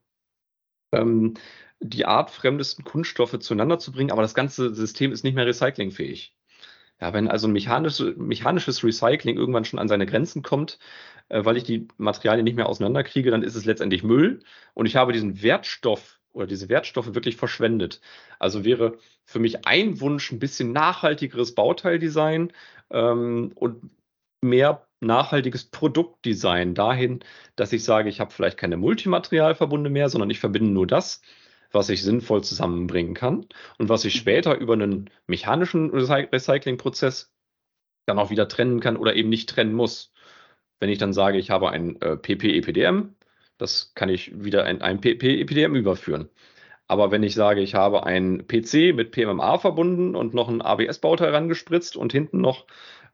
ähm, 0.92 1.34
die 1.80 2.06
artfremdesten 2.06 2.84
Kunststoffe 2.84 3.38
zueinander 3.38 3.78
zu 3.78 3.92
bringen, 3.92 4.10
aber 4.10 4.22
das 4.22 4.34
ganze 4.34 4.74
System 4.74 5.12
ist 5.12 5.24
nicht 5.24 5.34
mehr 5.34 5.46
recyclingfähig. 5.46 6.34
Ja, 7.00 7.12
wenn 7.12 7.28
also 7.28 7.46
ein 7.46 7.52
mechanisches, 7.52 8.16
mechanisches 8.16 8.82
Recycling 8.82 9.36
irgendwann 9.36 9.64
schon 9.64 9.78
an 9.78 9.88
seine 9.88 10.06
Grenzen 10.06 10.42
kommt, 10.42 10.78
äh, 11.28 11.44
weil 11.44 11.56
ich 11.56 11.64
die 11.64 11.86
Materialien 11.96 12.44
nicht 12.44 12.56
mehr 12.56 12.68
auseinanderkriege, 12.68 13.30
dann 13.30 13.42
ist 13.44 13.54
es 13.54 13.64
letztendlich 13.64 14.02
Müll 14.02 14.40
und 14.74 14.86
ich 14.86 14.96
habe 14.96 15.12
diesen 15.12 15.42
Wertstoff 15.42 16.18
oder 16.32 16.46
diese 16.46 16.68
Wertstoffe 16.68 17.14
wirklich 17.14 17.36
verschwendet. 17.36 18.00
Also 18.38 18.64
wäre 18.64 18.98
für 19.24 19.38
mich 19.38 19.66
ein 19.66 20.00
Wunsch 20.00 20.32
ein 20.32 20.38
bisschen 20.38 20.72
nachhaltigeres 20.72 21.54
Bauteildesign 21.54 22.52
ähm, 22.90 23.52
und 23.54 23.90
mehr 24.40 24.86
nachhaltiges 25.00 25.64
Produktdesign 25.64 26.74
dahin, 26.74 27.20
dass 27.56 27.72
ich 27.72 27.84
sage, 27.84 28.08
ich 28.08 28.20
habe 28.20 28.32
vielleicht 28.32 28.58
keine 28.58 28.76
Multimaterialverbunde 28.76 29.90
mehr, 29.90 30.08
sondern 30.08 30.30
ich 30.30 30.40
verbinde 30.40 30.72
nur 30.72 30.86
das, 30.86 31.22
was 31.70 31.88
ich 31.88 32.02
sinnvoll 32.02 32.42
zusammenbringen 32.42 33.14
kann 33.14 33.46
und 33.78 33.88
was 33.88 34.04
ich 34.04 34.14
mhm. 34.16 34.18
später 34.18 34.56
über 34.58 34.72
einen 34.72 35.10
mechanischen 35.26 35.90
Recyclingprozess 35.90 37.32
dann 38.06 38.18
auch 38.18 38.30
wieder 38.30 38.48
trennen 38.48 38.80
kann 38.80 38.96
oder 38.96 39.14
eben 39.14 39.28
nicht 39.28 39.50
trennen 39.50 39.74
muss. 39.74 40.12
Wenn 40.80 40.90
ich 40.90 40.98
dann 40.98 41.12
sage, 41.12 41.38
ich 41.38 41.50
habe 41.50 41.70
ein 41.70 42.00
äh, 42.00 42.16
PP-EPDM, 42.16 43.14
das 43.58 43.92
kann 43.94 44.08
ich 44.08 44.32
wieder 44.42 44.68
in 44.68 44.80
ein 44.80 45.00
PP-EPDM 45.00 45.74
überführen. 45.74 46.30
Aber 46.86 47.10
wenn 47.10 47.22
ich 47.22 47.34
sage, 47.34 47.60
ich 47.60 47.74
habe 47.74 48.06
ein 48.06 48.46
PC 48.46 48.94
mit 48.94 49.10
PMMA 49.10 49.58
verbunden 49.58 50.16
und 50.16 50.32
noch 50.32 50.48
ein 50.48 50.62
ABS-Bauteil 50.62 51.34
rangespritzt 51.34 51.96
und 51.96 52.12
hinten 52.12 52.40
noch 52.40 52.66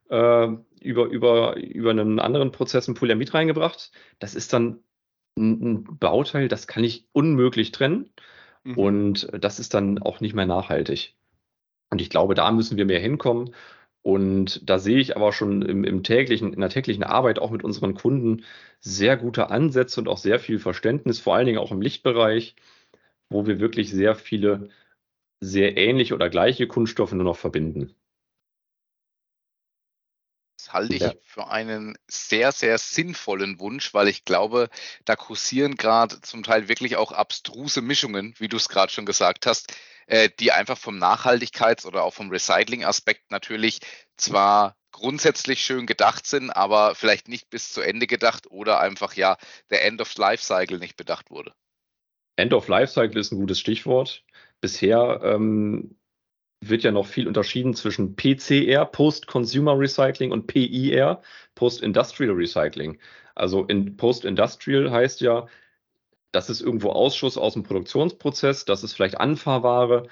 äh, 0.09 0.49
über, 0.81 1.07
über, 1.07 1.57
über 1.57 1.90
einen 1.90 2.21
anderen 2.21 2.53
Prozess 2.53 2.88
ein 2.88 2.95
Polyamid 2.95 3.35
reingebracht. 3.35 3.90
Das 4.19 4.35
ist 4.35 4.53
dann 4.53 4.81
ein, 5.37 5.61
ein 5.62 5.85
Bauteil, 5.99 6.49
das 6.49 6.67
kann 6.67 6.85
ich 6.85 7.07
unmöglich 7.12 7.73
trennen. 7.73 8.11
Mhm. 8.64 8.79
Und 8.79 9.29
das 9.38 9.59
ist 9.59 9.75
dann 9.75 9.99
auch 9.99 10.21
nicht 10.21 10.35
mehr 10.35 10.47
nachhaltig. 10.47 11.14
Und 11.90 12.01
ich 12.01 12.11
glaube, 12.11 12.35
da 12.35 12.51
müssen 12.51 12.77
wir 12.77 12.85
mehr 12.85 13.01
hinkommen. 13.01 13.55
Und 14.03 14.69
da 14.69 14.79
sehe 14.79 14.99
ich 14.99 15.17
aber 15.17 15.33
schon 15.33 15.62
im, 15.62 15.85
im, 15.85 16.03
täglichen, 16.03 16.53
in 16.53 16.61
der 16.61 16.69
täglichen 16.69 17.05
Arbeit 17.05 17.38
auch 17.38 17.51
mit 17.51 17.64
unseren 17.64 17.95
Kunden 17.95 18.45
sehr 18.81 19.17
gute 19.17 19.49
Ansätze 19.51 20.01
und 20.01 20.09
auch 20.09 20.19
sehr 20.19 20.38
viel 20.38 20.59
Verständnis, 20.59 21.21
vor 21.21 21.35
allen 21.35 21.47
Dingen 21.47 21.59
auch 21.59 21.73
im 21.73 21.81
Lichtbereich, 21.81 22.55
wo 23.31 23.47
wir 23.47 23.61
wirklich 23.61 23.90
sehr 23.90 24.14
viele 24.14 24.69
sehr 25.40 25.79
ähnliche 25.79 26.14
oder 26.14 26.29
gleiche 26.29 26.67
Kunststoffe 26.67 27.12
nur 27.12 27.25
noch 27.25 27.37
verbinden 27.37 27.95
halte 30.75 30.95
ich 30.95 31.03
ja. 31.03 31.13
für 31.23 31.49
einen 31.49 31.97
sehr, 32.07 32.53
sehr 32.53 32.77
sinnvollen 32.77 33.59
Wunsch, 33.61 33.95
weil 33.95 34.09
ich 34.09 34.25
glaube, 34.25 34.69
da 35.05 35.17
kursieren 35.17 35.77
gerade 35.77 36.21
zum 36.21 36.43
Teil 36.43 36.69
wirklich 36.69 36.97
auch 36.97 37.13
abstruse 37.13 37.81
Mischungen, 37.81 38.35
wie 38.39 38.49
du 38.49 38.59
es 38.59 38.69
gerade 38.69 38.93
schon 38.93 39.07
gesagt 39.07 39.47
hast, 39.47 39.73
äh, 40.07 40.29
die 40.39 40.53
einfach 40.53 40.77
vom 40.77 40.99
Nachhaltigkeits- 40.99 41.87
oder 41.87 42.03
auch 42.03 42.13
vom 42.13 42.31
Recycling-Aspekt 42.31 43.31
natürlich 43.31 43.81
zwar 44.17 44.77
grundsätzlich 44.93 45.65
schön 45.65 45.87
gedacht 45.87 46.27
sind, 46.27 46.51
aber 46.51 46.95
vielleicht 46.95 47.29
nicht 47.29 47.51
bis 47.51 47.73
zu 47.73 47.81
Ende 47.81 48.07
gedacht 48.07 48.47
oder 48.51 48.81
einfach 48.81 49.15
ja 49.15 49.37
der 49.71 49.85
End 49.85 50.01
of 50.01 50.15
Life 50.17 50.45
Cycle 50.45 50.79
nicht 50.79 50.97
bedacht 50.97 51.31
wurde. 51.31 51.53
End 52.37 52.53
of 52.53 52.69
Life 52.69 52.93
Cycle 52.93 53.21
ist 53.21 53.33
ein 53.33 53.39
gutes 53.39 53.59
Stichwort. 53.59 54.25
Bisher 54.61 55.21
ähm, 55.23 55.97
wird 56.68 56.83
ja 56.83 56.90
noch 56.90 57.07
viel 57.07 57.27
unterschieden 57.27 57.74
zwischen 57.74 58.16
PCR, 58.16 58.85
Post-Consumer 58.85 59.79
Recycling, 59.79 60.33
und 60.33 60.46
PIR, 60.46 61.20
Post-Industrial 61.55 62.33
Recycling. 62.33 62.98
Also 63.35 63.64
in 63.64 63.96
Post-Industrial 63.96 64.90
heißt 64.90 65.20
ja, 65.20 65.46
das 66.33 66.50
ist 66.50 66.61
irgendwo 66.61 66.90
Ausschuss 66.90 67.38
aus 67.38 67.55
dem 67.55 67.62
Produktionsprozess, 67.62 68.64
das 68.64 68.85
ist 68.85 68.92
vielleicht 68.92 69.20
Anfahrware, 69.20 70.09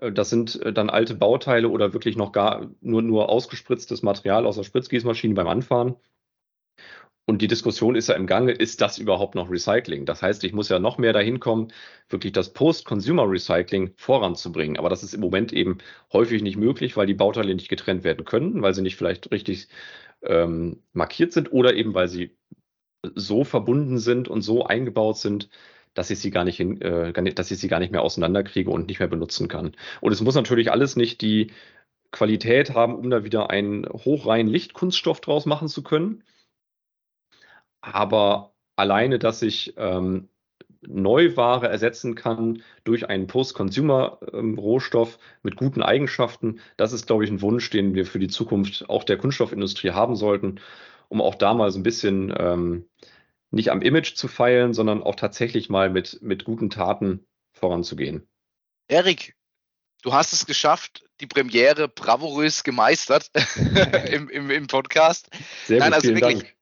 äh, 0.00 0.12
das 0.12 0.30
sind 0.30 0.60
äh, 0.62 0.72
dann 0.72 0.90
alte 0.90 1.14
Bauteile 1.14 1.68
oder 1.68 1.92
wirklich 1.92 2.16
noch 2.16 2.32
gar 2.32 2.70
nur, 2.80 3.02
nur 3.02 3.28
ausgespritztes 3.28 4.02
Material 4.02 4.46
aus 4.46 4.56
der 4.56 4.64
Spritzgießmaschine 4.64 5.34
beim 5.34 5.48
Anfahren. 5.48 5.96
Und 7.28 7.42
die 7.42 7.46
Diskussion 7.46 7.94
ist 7.94 8.08
ja 8.08 8.14
im 8.14 8.26
Gange, 8.26 8.52
ist 8.52 8.80
das 8.80 8.96
überhaupt 8.96 9.34
noch 9.34 9.50
Recycling? 9.50 10.06
Das 10.06 10.22
heißt, 10.22 10.44
ich 10.44 10.54
muss 10.54 10.70
ja 10.70 10.78
noch 10.78 10.96
mehr 10.96 11.12
dahin 11.12 11.40
kommen, 11.40 11.68
wirklich 12.08 12.32
das 12.32 12.54
Post-Consumer-Recycling 12.54 13.92
voranzubringen. 13.96 14.78
Aber 14.78 14.88
das 14.88 15.02
ist 15.02 15.12
im 15.12 15.20
Moment 15.20 15.52
eben 15.52 15.76
häufig 16.10 16.42
nicht 16.42 16.56
möglich, 16.56 16.96
weil 16.96 17.06
die 17.06 17.12
Bauteile 17.12 17.54
nicht 17.54 17.68
getrennt 17.68 18.02
werden 18.02 18.24
können, 18.24 18.62
weil 18.62 18.72
sie 18.72 18.80
nicht 18.80 18.96
vielleicht 18.96 19.30
richtig 19.30 19.68
ähm, 20.22 20.82
markiert 20.94 21.34
sind 21.34 21.52
oder 21.52 21.74
eben 21.74 21.92
weil 21.92 22.08
sie 22.08 22.34
so 23.14 23.44
verbunden 23.44 23.98
sind 23.98 24.28
und 24.28 24.40
so 24.40 24.64
eingebaut 24.64 25.18
sind, 25.18 25.50
dass 25.92 26.08
ich 26.08 26.20
sie 26.20 26.30
gar 26.30 26.44
nicht, 26.44 26.56
hin, 26.56 26.80
äh, 26.80 27.12
dass 27.34 27.50
ich 27.50 27.58
sie 27.58 27.68
gar 27.68 27.78
nicht 27.78 27.92
mehr 27.92 28.02
auseinanderkriege 28.04 28.70
und 28.70 28.88
nicht 28.88 29.00
mehr 29.00 29.08
benutzen 29.08 29.48
kann. 29.48 29.72
Und 30.00 30.12
es 30.12 30.22
muss 30.22 30.34
natürlich 30.34 30.70
alles 30.72 30.96
nicht 30.96 31.20
die 31.20 31.52
Qualität 32.10 32.72
haben, 32.72 32.94
um 32.94 33.10
da 33.10 33.22
wieder 33.22 33.50
einen 33.50 33.86
hochreinen 33.86 34.50
Lichtkunststoff 34.50 35.20
draus 35.20 35.44
machen 35.44 35.68
zu 35.68 35.82
können. 35.82 36.24
Aber 37.80 38.54
alleine, 38.76 39.18
dass 39.18 39.42
ich 39.42 39.74
ähm, 39.76 40.28
Neuware 40.86 41.68
ersetzen 41.68 42.14
kann 42.14 42.62
durch 42.84 43.08
einen 43.08 43.26
Post-Consumer-Rohstoff 43.26 45.14
ähm, 45.14 45.38
mit 45.42 45.56
guten 45.56 45.82
Eigenschaften, 45.82 46.60
das 46.76 46.92
ist, 46.92 47.06
glaube 47.06 47.24
ich, 47.24 47.30
ein 47.30 47.42
Wunsch, 47.42 47.70
den 47.70 47.94
wir 47.94 48.06
für 48.06 48.18
die 48.18 48.28
Zukunft 48.28 48.88
auch 48.88 49.04
der 49.04 49.18
Kunststoffindustrie 49.18 49.90
haben 49.90 50.14
sollten, 50.14 50.60
um 51.08 51.20
auch 51.20 51.34
da 51.34 51.54
mal 51.54 51.70
so 51.70 51.78
ein 51.78 51.82
bisschen 51.82 52.32
ähm, 52.36 52.88
nicht 53.50 53.70
am 53.70 53.82
Image 53.82 54.14
zu 54.14 54.28
feilen, 54.28 54.74
sondern 54.74 55.02
auch 55.02 55.16
tatsächlich 55.16 55.68
mal 55.68 55.90
mit, 55.90 56.20
mit 56.22 56.44
guten 56.44 56.70
Taten 56.70 57.26
voranzugehen. 57.52 58.28
Erik, 58.88 59.34
du 60.02 60.12
hast 60.12 60.32
es 60.32 60.46
geschafft, 60.46 61.04
die 61.20 61.26
Premiere 61.26 61.88
bravourös 61.88 62.62
gemeistert 62.62 63.30
im, 64.12 64.28
im, 64.28 64.50
im, 64.50 64.66
Podcast. 64.66 65.30
Sehr 65.66 65.78
gut, 65.78 65.84
Nein, 65.84 65.94
also 65.94 66.08
wirklich 66.14 66.42
Dank. 66.42 66.57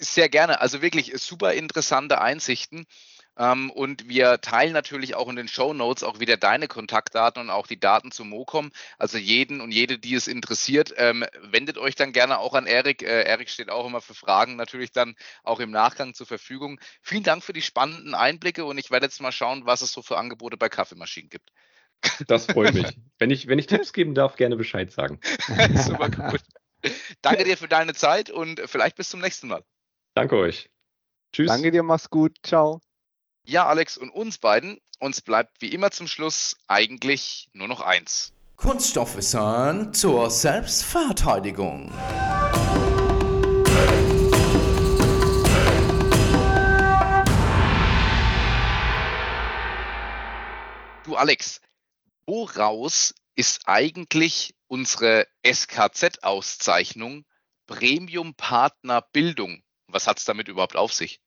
Sehr 0.00 0.28
gerne. 0.28 0.60
Also 0.60 0.82
wirklich 0.82 1.12
super 1.16 1.52
interessante 1.52 2.20
Einsichten. 2.20 2.86
Ähm, 3.38 3.70
und 3.70 4.08
wir 4.08 4.40
teilen 4.40 4.72
natürlich 4.72 5.14
auch 5.14 5.28
in 5.28 5.36
den 5.36 5.48
Show 5.48 5.72
Notes 5.72 6.02
auch 6.02 6.20
wieder 6.20 6.36
deine 6.36 6.68
Kontaktdaten 6.68 7.40
und 7.40 7.50
auch 7.50 7.66
die 7.66 7.80
Daten 7.80 8.12
zu 8.12 8.24
Mocom. 8.24 8.70
Also 8.98 9.16
jeden 9.16 9.60
und 9.60 9.72
jede, 9.72 9.98
die 9.98 10.14
es 10.14 10.28
interessiert, 10.28 10.92
ähm, 10.98 11.24
wendet 11.40 11.78
euch 11.78 11.94
dann 11.94 12.12
gerne 12.12 12.38
auch 12.38 12.54
an 12.54 12.66
Erik. 12.66 13.02
Äh, 13.02 13.22
Erik 13.22 13.48
steht 13.48 13.70
auch 13.70 13.86
immer 13.86 14.02
für 14.02 14.14
Fragen 14.14 14.56
natürlich 14.56 14.92
dann 14.92 15.14
auch 15.44 15.60
im 15.60 15.70
Nachgang 15.70 16.12
zur 16.14 16.26
Verfügung. 16.26 16.78
Vielen 17.00 17.22
Dank 17.22 17.42
für 17.42 17.54
die 17.54 17.62
spannenden 17.62 18.14
Einblicke 18.14 18.64
und 18.64 18.76
ich 18.76 18.90
werde 18.90 19.06
jetzt 19.06 19.20
mal 19.20 19.32
schauen, 19.32 19.64
was 19.64 19.80
es 19.80 19.92
so 19.92 20.02
für 20.02 20.18
Angebote 20.18 20.58
bei 20.58 20.68
Kaffeemaschinen 20.68 21.30
gibt. 21.30 21.50
Das 22.26 22.46
freut 22.46 22.74
mich. 22.74 22.86
wenn, 23.18 23.30
ich, 23.30 23.46
wenn 23.46 23.58
ich 23.58 23.66
Tipps 23.66 23.92
geben 23.92 24.14
darf, 24.14 24.36
gerne 24.36 24.56
Bescheid 24.56 24.92
sagen. 24.92 25.20
Super 25.74 26.10
gut. 26.10 26.40
Danke 27.22 27.44
dir 27.44 27.56
für 27.56 27.68
deine 27.68 27.94
Zeit 27.94 28.28
und 28.28 28.60
vielleicht 28.66 28.96
bis 28.96 29.08
zum 29.08 29.20
nächsten 29.20 29.48
Mal. 29.48 29.64
Danke 30.14 30.36
euch. 30.36 30.68
Tschüss. 31.32 31.48
Danke 31.48 31.70
dir, 31.70 31.82
mach's 31.82 32.10
gut. 32.10 32.36
Ciao. 32.42 32.80
Ja, 33.44 33.66
Alex 33.66 33.96
und 33.96 34.10
uns 34.10 34.36
beiden, 34.36 34.78
uns 35.00 35.22
bleibt 35.22 35.62
wie 35.62 35.72
immer 35.72 35.90
zum 35.90 36.06
Schluss 36.06 36.54
eigentlich 36.68 37.48
nur 37.54 37.66
noch 37.66 37.80
eins. 37.80 38.34
Kunststoffwissern 38.56 39.94
zur 39.94 40.30
Selbstverteidigung. 40.30 41.90
Du 51.04 51.16
Alex, 51.16 51.60
woraus 52.26 53.14
ist 53.34 53.62
eigentlich 53.64 54.54
unsere 54.68 55.26
SKZ-Auszeichnung 55.44 57.24
Premium 57.66 58.34
Partner 58.34 59.00
Bildung? 59.12 59.62
Was 59.92 60.06
hat 60.06 60.18
es 60.18 60.24
damit 60.24 60.48
überhaupt 60.48 60.76
auf 60.76 60.92
sich? 60.92 61.20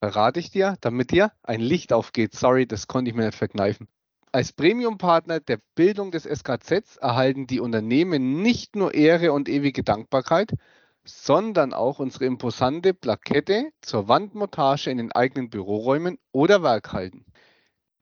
Verrate 0.00 0.40
ich 0.40 0.50
dir, 0.50 0.76
damit 0.80 1.10
dir 1.10 1.32
ein 1.42 1.60
Licht 1.60 1.92
aufgeht. 1.92 2.34
Sorry, 2.34 2.66
das 2.66 2.86
konnte 2.86 3.10
ich 3.10 3.16
mir 3.16 3.26
nicht 3.26 3.38
verkneifen. 3.38 3.88
Als 4.32 4.52
Premium-Partner 4.52 5.40
der 5.40 5.60
Bildung 5.74 6.10
des 6.10 6.24
SKZs 6.24 6.96
erhalten 6.96 7.46
die 7.46 7.60
Unternehmen 7.60 8.42
nicht 8.42 8.76
nur 8.76 8.92
Ehre 8.94 9.32
und 9.32 9.48
ewige 9.48 9.82
Dankbarkeit, 9.82 10.52
sondern 11.04 11.72
auch 11.72 11.98
unsere 11.98 12.26
imposante 12.26 12.92
Plakette 12.92 13.70
zur 13.80 14.08
Wandmontage 14.08 14.90
in 14.90 14.98
den 14.98 15.12
eigenen 15.12 15.48
Büroräumen 15.48 16.18
oder 16.32 16.62
Werkhalten. 16.62 17.24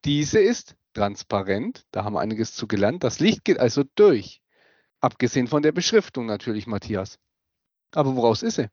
Diese 0.05 0.41
ist 0.41 0.77
transparent, 0.95 1.85
da 1.91 2.05
haben 2.05 2.15
wir 2.15 2.21
einiges 2.21 2.55
zu 2.55 2.67
gelernt. 2.67 3.05
Das 3.05 3.21
Licht 3.21 3.45
geht 3.45 3.59
also 3.59 3.85
durch. 3.95 4.43
Abgesehen 5.01 5.49
von 5.49 5.63
der 5.63 5.73
Beschriftung 5.73 6.27
natürlich, 6.27 6.67
Matthias. 6.67 7.19
Aber 7.93 8.17
woraus 8.17 8.43
ist 8.43 8.57
sie? 8.57 8.71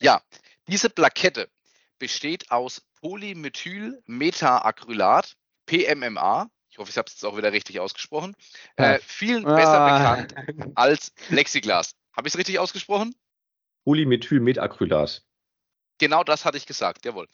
Ja, 0.00 0.22
diese 0.68 0.90
Plakette 0.90 1.48
besteht 1.98 2.50
aus 2.50 2.82
Polymethylmetaacrylat, 3.00 5.36
PMMA. 5.66 6.50
Ich 6.70 6.78
hoffe, 6.78 6.90
ich 6.90 6.98
habe 6.98 7.06
es 7.06 7.14
jetzt 7.14 7.24
auch 7.24 7.36
wieder 7.36 7.52
richtig 7.52 7.78
ausgesprochen. 7.80 8.34
Äh, 8.76 8.98
vielen 9.00 9.46
ah. 9.46 9.54
besser 9.54 9.84
bekannt 9.84 10.34
als 10.74 11.10
Plexiglas. 11.10 11.94
Habe 12.16 12.26
ich 12.26 12.34
es 12.34 12.38
richtig 12.38 12.58
ausgesprochen? 12.58 13.14
Polymethylmetacrylat. 13.84 15.22
Genau 15.98 16.24
das 16.24 16.44
hatte 16.44 16.56
ich 16.56 16.66
gesagt, 16.66 17.04
jawohl. 17.04 17.28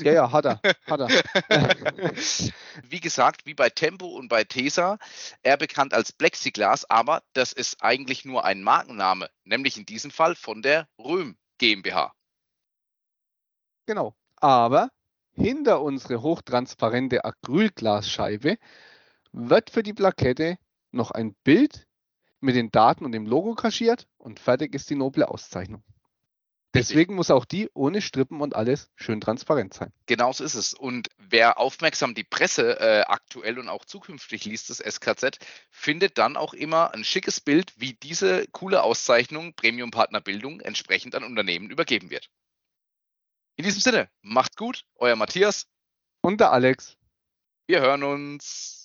Ja, 0.00 0.12
ja, 0.12 0.32
hat 0.32 0.44
er. 0.44 0.60
Hat 0.86 1.00
er. 1.00 1.08
wie 2.88 3.00
gesagt, 3.00 3.46
wie 3.46 3.54
bei 3.54 3.70
Tempo 3.70 4.08
und 4.08 4.28
bei 4.28 4.42
Tesa, 4.42 4.98
er 5.42 5.56
bekannt 5.56 5.94
als 5.94 6.12
Plexiglas, 6.12 6.90
aber 6.90 7.22
das 7.34 7.52
ist 7.52 7.84
eigentlich 7.84 8.24
nur 8.24 8.44
ein 8.44 8.64
Markenname, 8.64 9.30
nämlich 9.44 9.76
in 9.76 9.86
diesem 9.86 10.10
Fall 10.10 10.34
von 10.34 10.62
der 10.62 10.88
Röhm 10.98 11.36
GmbH. 11.60 12.14
Genau. 13.86 14.14
Aber 14.36 14.90
hinter 15.34 15.82
unsere 15.82 16.22
hochtransparente 16.22 17.24
Acrylglasscheibe 17.24 18.56
wird 19.32 19.70
für 19.70 19.82
die 19.82 19.92
Plakette 19.92 20.56
noch 20.90 21.10
ein 21.10 21.34
Bild 21.44 21.86
mit 22.40 22.56
den 22.56 22.70
Daten 22.70 23.04
und 23.04 23.12
dem 23.12 23.26
Logo 23.26 23.54
kaschiert 23.54 24.08
und 24.16 24.40
fertig 24.40 24.74
ist 24.74 24.88
die 24.88 24.94
noble 24.94 25.28
Auszeichnung. 25.28 25.84
Deswegen 26.72 27.16
muss 27.16 27.32
auch 27.32 27.44
die 27.44 27.68
ohne 27.74 28.00
Strippen 28.00 28.40
und 28.40 28.54
alles 28.54 28.90
schön 28.94 29.20
transparent 29.20 29.74
sein. 29.74 29.92
Genauso 30.06 30.44
ist 30.44 30.54
es. 30.54 30.72
Und 30.72 31.08
wer 31.18 31.58
aufmerksam 31.58 32.14
die 32.14 32.22
Presse 32.22 32.78
äh, 32.78 33.02
aktuell 33.02 33.58
und 33.58 33.68
auch 33.68 33.84
zukünftig 33.84 34.44
liest, 34.44 34.70
das 34.70 34.78
SKZ, 34.78 35.38
findet 35.70 36.16
dann 36.18 36.36
auch 36.36 36.54
immer 36.54 36.94
ein 36.94 37.04
schickes 37.04 37.40
Bild, 37.40 37.72
wie 37.76 37.94
diese 37.94 38.46
coole 38.52 38.84
Auszeichnung 38.84 39.54
Premium 39.54 39.90
Partner 39.90 40.20
Bildung 40.20 40.60
entsprechend 40.60 41.16
an 41.16 41.24
Unternehmen 41.24 41.70
übergeben 41.70 42.10
wird. 42.10 42.30
In 43.56 43.64
diesem 43.64 43.80
Sinne, 43.80 44.08
macht 44.22 44.56
gut, 44.56 44.84
euer 44.94 45.16
Matthias 45.16 45.66
und 46.22 46.40
der 46.40 46.52
Alex. 46.52 46.96
Wir 47.66 47.80
hören 47.80 48.04
uns. 48.04 48.79